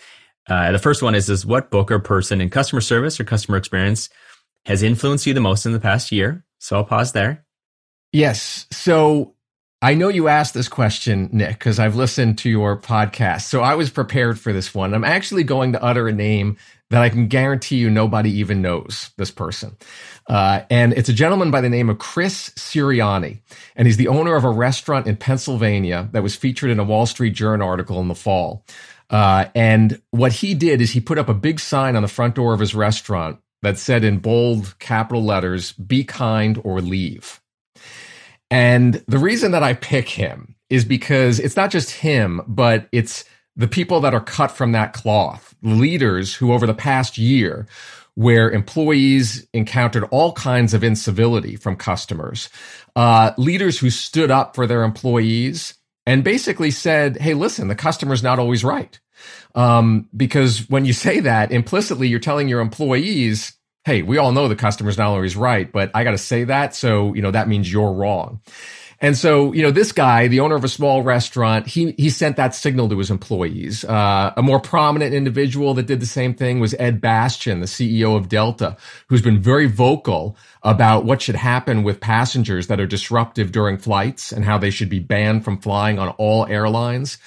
Uh, 0.49 0.71
the 0.71 0.79
first 0.79 1.01
one 1.01 1.15
is, 1.15 1.29
is 1.29 1.45
what 1.45 1.71
book 1.71 1.91
or 1.91 1.99
person 1.99 2.41
in 2.41 2.49
customer 2.49 2.81
service 2.81 3.19
or 3.19 3.23
customer 3.23 3.57
experience 3.57 4.09
has 4.65 4.83
influenced 4.83 5.25
you 5.25 5.33
the 5.33 5.39
most 5.39 5.65
in 5.65 5.71
the 5.71 5.79
past 5.79 6.11
year? 6.11 6.43
So 6.59 6.75
I'll 6.75 6.83
pause 6.83 7.13
there. 7.13 7.45
Yes. 8.11 8.65
So 8.71 9.35
I 9.81 9.93
know 9.93 10.09
you 10.09 10.27
asked 10.27 10.53
this 10.53 10.67
question, 10.67 11.29
Nick, 11.31 11.59
because 11.59 11.79
I've 11.79 11.95
listened 11.95 12.37
to 12.39 12.49
your 12.49 12.77
podcast. 12.79 13.43
So 13.43 13.61
I 13.61 13.75
was 13.75 13.89
prepared 13.89 14.39
for 14.39 14.51
this 14.51 14.75
one. 14.75 14.93
I'm 14.93 15.05
actually 15.05 15.43
going 15.43 15.71
to 15.71 15.81
utter 15.81 16.07
a 16.07 16.11
name 16.11 16.57
that 16.91 17.01
I 17.01 17.09
can 17.09 17.27
guarantee 17.27 17.77
you 17.77 17.89
nobody 17.89 18.29
even 18.31 18.61
knows 18.61 19.11
this 19.17 19.31
person. 19.31 19.77
Uh, 20.27 20.61
and 20.69 20.91
it's 20.93 21.07
a 21.07 21.13
gentleman 21.13 21.49
by 21.49 21.61
the 21.61 21.69
name 21.69 21.89
of 21.89 21.99
Chris 21.99 22.49
Siriani. 22.51 23.39
And 23.77 23.87
he's 23.87 23.95
the 23.95 24.09
owner 24.09 24.35
of 24.35 24.43
a 24.43 24.49
restaurant 24.49 25.07
in 25.07 25.15
Pennsylvania 25.15 26.09
that 26.11 26.21
was 26.21 26.35
featured 26.35 26.69
in 26.69 26.79
a 26.79 26.83
Wall 26.83 27.05
Street 27.05 27.31
Journal 27.31 27.67
article 27.67 28.01
in 28.01 28.09
the 28.09 28.15
fall. 28.15 28.65
Uh, 29.09 29.45
and 29.55 30.01
what 30.11 30.33
he 30.33 30.53
did 30.53 30.81
is 30.81 30.91
he 30.91 30.99
put 30.99 31.17
up 31.17 31.29
a 31.29 31.33
big 31.33 31.61
sign 31.61 31.95
on 31.95 32.01
the 32.01 32.07
front 32.09 32.35
door 32.35 32.53
of 32.53 32.59
his 32.59 32.75
restaurant 32.75 33.39
that 33.61 33.77
said 33.77 34.03
in 34.03 34.17
bold 34.17 34.77
capital 34.79 35.23
letters, 35.23 35.71
be 35.71 36.03
kind 36.03 36.59
or 36.63 36.81
leave. 36.81 37.39
And 38.49 38.95
the 39.07 39.17
reason 39.17 39.51
that 39.51 39.63
I 39.63 39.75
pick 39.75 40.09
him 40.09 40.55
is 40.69 40.83
because 40.83 41.39
it's 41.39 41.55
not 41.55 41.71
just 41.71 41.91
him, 41.91 42.41
but 42.47 42.89
it's 42.91 43.23
the 43.55 43.67
people 43.67 44.01
that 44.01 44.13
are 44.13 44.21
cut 44.21 44.51
from 44.51 44.71
that 44.71 44.93
cloth, 44.93 45.55
leaders 45.61 46.35
who 46.35 46.53
over 46.53 46.65
the 46.65 46.73
past 46.73 47.17
year 47.17 47.67
where 48.15 48.51
employees 48.51 49.47
encountered 49.53 50.03
all 50.11 50.33
kinds 50.33 50.73
of 50.73 50.83
incivility 50.83 51.55
from 51.55 51.75
customers, 51.75 52.49
uh, 52.95 53.31
leaders 53.37 53.79
who 53.79 53.89
stood 53.89 54.29
up 54.29 54.55
for 54.55 54.67
their 54.67 54.83
employees 54.83 55.75
and 56.05 56.23
basically 56.23 56.71
said, 56.71 57.17
Hey, 57.17 57.33
listen, 57.33 57.67
the 57.67 57.75
customer's 57.75 58.23
not 58.23 58.39
always 58.39 58.63
right. 58.63 58.99
Um, 59.55 60.09
because 60.15 60.69
when 60.69 60.85
you 60.85 60.93
say 60.93 61.21
that 61.21 61.51
implicitly, 61.51 62.07
you're 62.07 62.19
telling 62.19 62.47
your 62.47 62.61
employees, 62.61 63.53
Hey, 63.85 64.01
we 64.01 64.17
all 64.17 64.31
know 64.31 64.47
the 64.47 64.55
customer's 64.55 64.97
not 64.97 65.07
always 65.07 65.35
right, 65.35 65.71
but 65.71 65.89
I 65.95 66.03
got 66.03 66.11
to 66.11 66.17
say 66.17 66.43
that. 66.43 66.75
So, 66.75 67.13
you 67.13 67.21
know, 67.21 67.31
that 67.31 67.47
means 67.47 67.71
you're 67.71 67.93
wrong. 67.93 68.41
And 69.03 69.17
so, 69.17 69.51
you 69.51 69.63
know, 69.63 69.71
this 69.71 69.91
guy, 69.91 70.27
the 70.27 70.41
owner 70.41 70.53
of 70.53 70.63
a 70.63 70.69
small 70.69 71.01
restaurant, 71.01 71.65
he 71.65 71.93
he 71.97 72.11
sent 72.11 72.37
that 72.37 72.53
signal 72.53 72.87
to 72.89 72.99
his 72.99 73.09
employees. 73.09 73.83
Uh, 73.83 74.31
a 74.37 74.43
more 74.43 74.59
prominent 74.59 75.15
individual 75.15 75.73
that 75.73 75.87
did 75.87 75.99
the 75.99 76.05
same 76.05 76.35
thing 76.35 76.59
was 76.59 76.75
Ed 76.77 77.01
Bastian, 77.01 77.61
the 77.61 77.65
CEO 77.65 78.15
of 78.15 78.29
Delta, 78.29 78.77
who's 79.07 79.23
been 79.23 79.41
very 79.41 79.65
vocal 79.65 80.37
about 80.61 81.03
what 81.03 81.19
should 81.19 81.35
happen 81.35 81.81
with 81.81 81.99
passengers 81.99 82.67
that 82.67 82.79
are 82.79 82.85
disruptive 82.85 83.51
during 83.51 83.79
flights 83.79 84.31
and 84.31 84.45
how 84.45 84.59
they 84.59 84.69
should 84.69 84.89
be 84.89 84.99
banned 84.99 85.43
from 85.43 85.59
flying 85.59 85.97
on 85.97 86.09
all 86.19 86.45
airlines. 86.45 87.17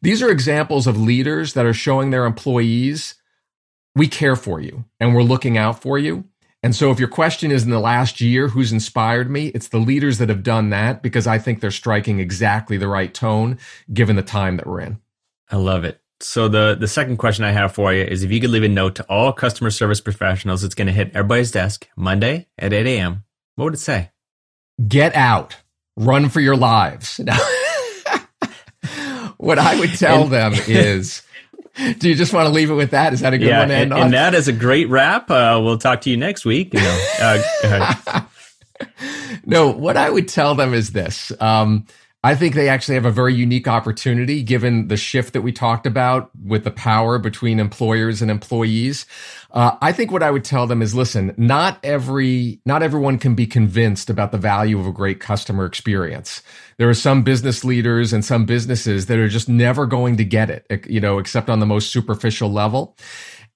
These 0.00 0.22
are 0.22 0.30
examples 0.30 0.86
of 0.86 0.98
leaders 0.98 1.52
that 1.52 1.66
are 1.66 1.74
showing 1.74 2.10
their 2.10 2.24
employees, 2.24 3.16
we 3.94 4.08
care 4.08 4.36
for 4.36 4.60
you 4.60 4.84
and 5.00 5.14
we're 5.14 5.22
looking 5.22 5.58
out 5.58 5.82
for 5.82 5.98
you. 5.98 6.24
And 6.62 6.74
so 6.74 6.90
if 6.90 6.98
your 6.98 7.08
question 7.08 7.52
is 7.52 7.64
in 7.64 7.70
the 7.70 7.78
last 7.78 8.20
year, 8.20 8.48
who's 8.48 8.72
inspired 8.72 9.30
me? 9.30 9.48
It's 9.48 9.68
the 9.68 9.78
leaders 9.78 10.18
that 10.18 10.28
have 10.28 10.42
done 10.42 10.70
that 10.70 11.02
because 11.02 11.26
I 11.26 11.38
think 11.38 11.60
they're 11.60 11.70
striking 11.70 12.18
exactly 12.18 12.76
the 12.76 12.88
right 12.88 13.14
tone 13.14 13.58
given 13.92 14.16
the 14.16 14.22
time 14.22 14.56
that 14.56 14.66
we're 14.66 14.80
in. 14.80 15.00
I 15.50 15.56
love 15.56 15.84
it. 15.84 16.00
So 16.20 16.48
the 16.48 16.76
the 16.78 16.88
second 16.88 17.18
question 17.18 17.44
I 17.44 17.52
have 17.52 17.72
for 17.72 17.94
you 17.94 18.02
is 18.02 18.24
if 18.24 18.32
you 18.32 18.40
could 18.40 18.50
leave 18.50 18.64
a 18.64 18.68
note 18.68 18.96
to 18.96 19.04
all 19.04 19.32
customer 19.32 19.70
service 19.70 20.00
professionals, 20.00 20.64
it's 20.64 20.74
going 20.74 20.88
to 20.88 20.92
hit 20.92 21.12
everybody's 21.14 21.52
desk 21.52 21.88
Monday 21.96 22.48
at 22.58 22.72
8 22.72 22.86
a.m. 22.88 23.24
What 23.54 23.66
would 23.66 23.74
it 23.74 23.78
say? 23.78 24.10
Get 24.86 25.14
out. 25.14 25.56
Run 25.96 26.28
for 26.28 26.40
your 26.40 26.56
lives. 26.56 27.20
what 29.36 29.58
I 29.58 29.78
would 29.78 29.94
tell 29.94 30.26
them 30.26 30.54
is 30.66 31.22
do 31.98 32.08
you 32.08 32.14
just 32.14 32.32
want 32.32 32.46
to 32.46 32.52
leave 32.52 32.70
it 32.70 32.74
with 32.74 32.90
that? 32.90 33.12
Is 33.12 33.20
that 33.20 33.32
a 33.32 33.38
good 33.38 33.48
yeah, 33.48 33.60
one 33.60 33.68
to 33.68 33.74
end 33.74 33.92
and, 33.92 33.92
on? 33.92 34.02
And 34.06 34.12
that 34.14 34.34
is 34.34 34.48
a 34.48 34.52
great 34.52 34.88
wrap. 34.88 35.30
Uh, 35.30 35.60
we'll 35.62 35.78
talk 35.78 36.00
to 36.02 36.10
you 36.10 36.16
next 36.16 36.44
week. 36.44 36.74
You 36.74 36.80
know, 36.80 37.06
uh, 37.20 38.22
no, 39.46 39.70
what 39.70 39.96
I 39.96 40.10
would 40.10 40.28
tell 40.28 40.54
them 40.54 40.74
is 40.74 40.90
this. 40.90 41.32
Um, 41.40 41.86
I 42.24 42.34
think 42.34 42.56
they 42.56 42.68
actually 42.68 42.96
have 42.96 43.04
a 43.04 43.12
very 43.12 43.32
unique 43.32 43.68
opportunity 43.68 44.42
given 44.42 44.88
the 44.88 44.96
shift 44.96 45.34
that 45.34 45.42
we 45.42 45.52
talked 45.52 45.86
about 45.86 46.30
with 46.44 46.64
the 46.64 46.72
power 46.72 47.16
between 47.16 47.60
employers 47.60 48.20
and 48.20 48.28
employees. 48.28 49.06
Uh, 49.52 49.76
I 49.80 49.92
think 49.92 50.10
what 50.10 50.24
I 50.24 50.32
would 50.32 50.44
tell 50.44 50.66
them 50.66 50.82
is 50.82 50.96
listen, 50.96 51.32
not 51.36 51.78
every, 51.84 52.60
not 52.66 52.82
everyone 52.82 53.18
can 53.18 53.36
be 53.36 53.46
convinced 53.46 54.10
about 54.10 54.32
the 54.32 54.38
value 54.38 54.80
of 54.80 54.86
a 54.86 54.92
great 54.92 55.20
customer 55.20 55.64
experience. 55.64 56.42
There 56.76 56.88
are 56.88 56.94
some 56.94 57.22
business 57.22 57.62
leaders 57.62 58.12
and 58.12 58.24
some 58.24 58.46
businesses 58.46 59.06
that 59.06 59.18
are 59.18 59.28
just 59.28 59.48
never 59.48 59.86
going 59.86 60.16
to 60.16 60.24
get 60.24 60.50
it, 60.50 60.86
you 60.88 61.00
know, 61.00 61.18
except 61.18 61.48
on 61.48 61.60
the 61.60 61.66
most 61.66 61.92
superficial 61.92 62.50
level. 62.50 62.96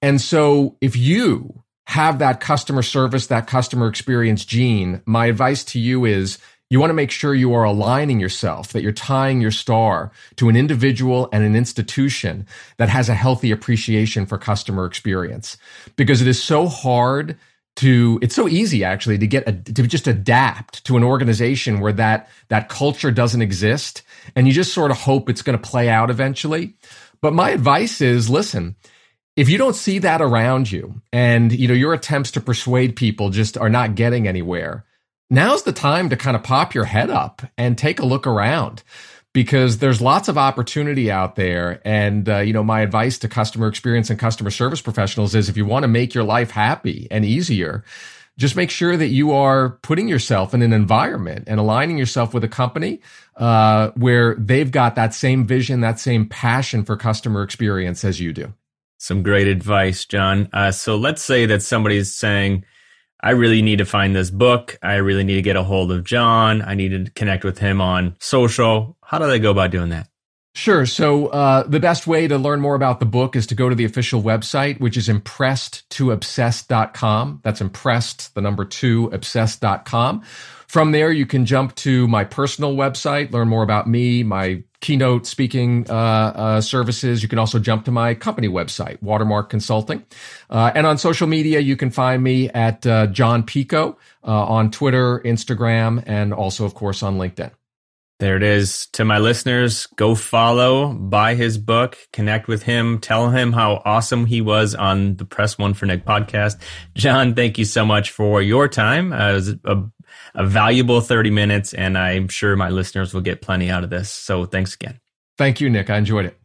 And 0.01 0.21
so 0.21 0.77
if 0.79 0.95
you 0.95 1.63
have 1.87 2.19
that 2.19 2.39
customer 2.39 2.81
service, 2.81 3.27
that 3.27 3.45
customer 3.45 3.87
experience 3.87 4.45
gene, 4.45 5.01
my 5.05 5.25
advice 5.25 5.65
to 5.65 5.79
you 5.79 6.05
is 6.05 6.37
you 6.73 6.79
want 6.79 6.89
to 6.89 6.95
make 6.95 7.11
sure 7.11 7.35
you 7.35 7.53
are 7.53 7.65
aligning 7.65 8.19
yourself, 8.19 8.73
that 8.73 8.81
you're 8.81 8.91
tying 8.91 9.39
your 9.39 9.51
star 9.51 10.11
to 10.37 10.49
an 10.49 10.55
individual 10.55 11.29
and 11.31 11.43
an 11.43 11.55
institution 11.55 12.47
that 12.77 12.89
has 12.89 13.09
a 13.09 13.13
healthy 13.13 13.51
appreciation 13.51 14.25
for 14.25 14.39
customer 14.39 14.87
experience. 14.87 15.55
Because 15.97 16.19
it 16.19 16.27
is 16.27 16.41
so 16.41 16.67
hard 16.67 17.37
to 17.75 18.17
it's 18.23 18.33
so 18.33 18.47
easy 18.47 18.83
actually 18.83 19.19
to 19.19 19.27
get 19.27 19.47
a, 19.47 19.51
to 19.51 19.85
just 19.85 20.07
adapt 20.07 20.83
to 20.85 20.97
an 20.97 21.03
organization 21.03 21.79
where 21.79 21.93
that 21.93 22.27
that 22.47 22.69
culture 22.69 23.11
doesn't 23.11 23.43
exist 23.43 24.01
and 24.35 24.47
you 24.47 24.53
just 24.53 24.73
sort 24.73 24.89
of 24.89 24.97
hope 24.97 25.29
it's 25.29 25.43
going 25.43 25.57
to 25.57 25.69
play 25.69 25.89
out 25.89 26.11
eventually 26.11 26.75
but 27.19 27.33
my 27.33 27.49
advice 27.49 27.99
is 27.99 28.29
listen 28.29 28.75
if 29.35 29.49
you 29.49 29.57
don't 29.57 29.75
see 29.75 29.97
that 29.97 30.21
around 30.21 30.71
you 30.71 31.01
and 31.11 31.51
you 31.51 31.67
know 31.67 31.73
your 31.73 31.93
attempts 31.93 32.29
to 32.29 32.39
persuade 32.39 32.95
people 32.95 33.31
just 33.31 33.57
are 33.57 33.69
not 33.69 33.95
getting 33.95 34.27
anywhere 34.27 34.85
now's 35.33 35.63
the 35.63 35.73
time 35.73 36.09
to 36.09 36.15
kind 36.15 36.37
of 36.37 36.43
pop 36.43 36.73
your 36.75 36.85
head 36.85 37.09
up 37.09 37.41
and 37.57 37.77
take 37.77 37.99
a 37.99 38.05
look 38.05 38.27
around 38.27 38.83
because 39.33 39.79
there's 39.79 39.99
lots 39.99 40.27
of 40.27 40.37
opportunity 40.37 41.09
out 41.09 41.35
there. 41.35 41.81
And, 41.83 42.29
uh, 42.29 42.37
you 42.39 42.53
know, 42.53 42.63
my 42.63 42.81
advice 42.81 43.17
to 43.19 43.27
customer 43.27 43.67
experience 43.67 44.11
and 44.11 44.19
customer 44.19 44.51
service 44.51 44.79
professionals 44.79 45.33
is 45.33 45.49
if 45.49 45.57
you 45.57 45.65
want 45.65 45.83
to 45.83 45.87
make 45.87 46.13
your 46.13 46.23
life 46.23 46.51
happy 46.51 47.07
and 47.09 47.25
easier, 47.25 47.83
just 48.37 48.55
make 48.55 48.69
sure 48.69 48.95
that 48.95 49.07
you 49.07 49.31
are 49.31 49.71
putting 49.81 50.07
yourself 50.07 50.53
in 50.53 50.61
an 50.61 50.71
environment 50.71 51.45
and 51.47 51.59
aligning 51.59 51.97
yourself 51.97 52.33
with 52.33 52.43
a 52.43 52.47
company 52.47 53.01
uh, 53.37 53.89
where 53.95 54.35
they've 54.35 54.71
got 54.71 54.95
that 54.95 55.15
same 55.15 55.47
vision, 55.47 55.81
that 55.81 55.99
same 55.99 56.27
passion 56.27 56.83
for 56.83 56.95
customer 56.95 57.41
experience 57.41 58.03
as 58.03 58.19
you 58.19 58.33
do. 58.33 58.53
Some 58.99 59.23
great 59.23 59.47
advice, 59.47 60.05
Jon. 60.05 60.47
Uh, 60.53 60.71
so 60.71 60.95
let's 60.95 61.23
say 61.23 61.47
that 61.47 61.63
somebody's 61.63 62.13
saying, 62.13 62.65
I 63.23 63.31
really 63.31 63.61
need 63.61 63.77
to 63.77 63.85
find 63.85 64.13
this 64.13 64.29
book. 64.29 64.77
I 64.83 64.95
really 64.95 65.23
need 65.23 65.35
to 65.35 65.41
get 65.41 65.55
a 65.55 65.63
hold 65.63 65.93
of 65.93 66.03
Jon. 66.03 66.61
I 66.61 66.75
need 66.75 66.89
to 66.89 67.09
connect 67.11 67.45
with 67.45 67.57
him 67.57 67.79
on 67.79 68.17
social. 68.19 68.97
How 69.01 69.17
do 69.17 69.27
they 69.27 69.39
go 69.39 69.51
about 69.51 69.71
doing 69.71 69.87
that? 69.89 70.09
Sure. 70.55 70.85
So 70.85 71.27
uh, 71.27 71.63
the 71.63 71.79
best 71.79 72.05
way 72.05 72.27
to 72.27 72.37
learn 72.37 72.59
more 72.61 72.75
about 72.75 72.99
the 72.99 73.07
book 73.07 73.35
is 73.35 73.47
to 73.47 73.55
go 73.55 73.69
to 73.69 73.75
the 73.75 73.85
official 73.85 74.21
website, 74.21 74.79
which 74.79 74.97
is 74.97 75.07
impressed2obsessed.com. 75.07 77.39
That's 77.43 77.61
impressed, 77.61 78.35
the 78.35 78.41
number 78.41 78.65
two, 78.65 79.09
obsessed.com. 79.11 80.21
From 80.67 80.91
there, 80.91 81.11
you 81.11 81.25
can 81.25 81.47
jump 81.47 81.73
to 81.75 82.07
my 82.07 82.23
personal 82.23 82.75
website, 82.75 83.31
learn 83.31 83.47
more 83.47 83.63
about 83.63 83.87
me, 83.87 84.21
my 84.21 84.61
keynote 84.83 85.25
speaking 85.25 85.89
uh, 85.89 85.93
uh, 85.93 86.61
services. 86.61 87.23
You 87.23 87.29
can 87.29 87.39
also 87.39 87.57
jump 87.57 87.85
to 87.85 87.91
my 87.91 88.13
company 88.13 88.49
website, 88.49 89.01
Watermark 89.01 89.49
Consulting. 89.49 90.05
Uh, 90.49 90.71
and 90.75 90.85
on 90.85 90.97
social 90.97 91.25
media, 91.25 91.61
you 91.61 91.77
can 91.77 91.89
find 91.89 92.21
me 92.21 92.49
at 92.49 92.85
uh, 92.85 93.07
Jon 93.07 93.43
Picoult 93.43 93.95
uh, 94.27 94.45
on 94.45 94.69
Twitter, 94.71 95.21
Instagram, 95.21 96.03
and 96.05 96.33
also, 96.33 96.65
of 96.65 96.75
course, 96.75 97.01
on 97.01 97.17
LinkedIn. 97.17 97.51
There 98.19 98.35
it 98.35 98.43
is. 98.43 98.87
To 98.93 99.05
my 99.05 99.19
listeners, 99.19 99.87
go 99.95 100.15
follow, 100.15 100.93
buy 100.93 101.35
his 101.35 101.57
book, 101.57 101.97
connect 102.11 102.47
with 102.47 102.63
him, 102.63 102.99
tell 102.99 103.29
him 103.29 103.53
how 103.53 103.81
awesome 103.85 104.25
he 104.25 104.41
was 104.41 104.75
on 104.75 105.15
the 105.15 105.25
Press 105.25 105.57
One 105.57 105.73
for 105.73 105.85
Nick 105.85 106.05
podcast. 106.05 106.57
Jon, 106.93 107.35
thank 107.35 107.57
you 107.57 107.65
so 107.65 107.85
much 107.85 108.11
for 108.11 108.41
your 108.41 108.67
time. 108.67 109.13
Uh, 109.13 109.31
it 109.31 109.33
was 109.33 109.49
a, 109.65 109.83
a 110.33 110.45
valuable 110.45 111.01
30 111.01 111.29
minutes, 111.29 111.73
and 111.73 111.97
I'm 111.97 112.27
sure 112.27 112.55
my 112.55 112.69
listeners 112.69 113.13
will 113.13 113.21
get 113.21 113.41
plenty 113.41 113.69
out 113.69 113.83
of 113.83 113.89
this. 113.89 114.09
So 114.09 114.45
thanks 114.45 114.75
again. 114.75 114.99
Thank 115.37 115.61
you, 115.61 115.69
Nick. 115.69 115.89
I 115.89 115.97
enjoyed 115.97 116.25
it. 116.25 116.39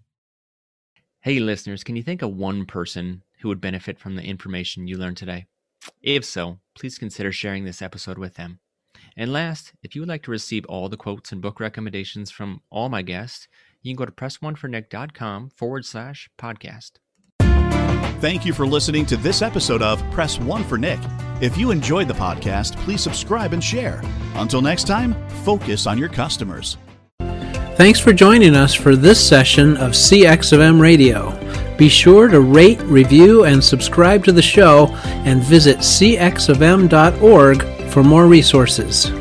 Hey, 1.20 1.40
listeners, 1.40 1.84
can 1.84 1.96
you 1.96 2.02
think 2.02 2.22
of 2.22 2.34
one 2.34 2.64
person 2.64 3.22
who 3.40 3.48
would 3.48 3.60
benefit 3.60 3.98
from 3.98 4.16
the 4.16 4.22
information 4.22 4.86
you 4.86 4.96
learned 4.96 5.16
today? 5.16 5.46
If 6.02 6.24
so, 6.24 6.60
please 6.74 6.98
consider 6.98 7.32
sharing 7.32 7.64
this 7.64 7.82
episode 7.82 8.18
with 8.18 8.34
them. 8.34 8.60
And 9.16 9.32
last, 9.32 9.72
if 9.82 9.94
you 9.94 10.02
would 10.02 10.08
like 10.08 10.22
to 10.24 10.30
receive 10.30 10.64
all 10.66 10.88
the 10.88 10.96
quotes 10.96 11.32
and 11.32 11.42
book 11.42 11.60
recommendations 11.60 12.30
from 12.30 12.62
all 12.70 12.88
my 12.88 13.02
guests, 13.02 13.48
you 13.82 13.92
can 13.92 13.96
go 13.96 14.06
to 14.06 14.12
pressonefornick.com 14.12 15.50
forward 15.50 15.84
slash 15.84 16.30
podcast. 16.38 16.92
Thank 18.20 18.44
you 18.44 18.52
for 18.52 18.66
listening 18.66 19.06
to 19.06 19.16
this 19.16 19.42
episode 19.42 19.80
of 19.80 20.02
Press 20.10 20.40
One 20.40 20.64
for 20.64 20.76
Nick. 20.76 20.98
If 21.40 21.56
you 21.56 21.70
enjoyed 21.70 22.08
the 22.08 22.14
podcast, 22.14 22.76
please 22.78 23.00
subscribe 23.00 23.52
and 23.52 23.62
share. 23.62 24.02
Until 24.34 24.60
next 24.60 24.88
time, 24.88 25.14
focus 25.44 25.86
on 25.86 25.98
your 25.98 26.08
customers. 26.08 26.76
Thanks 27.76 28.00
for 28.00 28.12
joining 28.12 28.56
us 28.56 28.74
for 28.74 28.96
this 28.96 29.24
session 29.24 29.76
of 29.76 29.92
CX 29.92 30.52
of 30.52 30.58
M 30.58 30.82
Radio. 30.82 31.30
Be 31.76 31.88
sure 31.88 32.26
to 32.26 32.40
rate, 32.40 32.80
review, 32.82 33.44
and 33.44 33.62
subscribe 33.62 34.24
to 34.24 34.32
the 34.32 34.42
show 34.42 34.88
and 35.24 35.40
visit 35.40 35.78
cxofm.org 35.78 37.62
for 37.92 38.02
more 38.02 38.26
resources. 38.26 39.12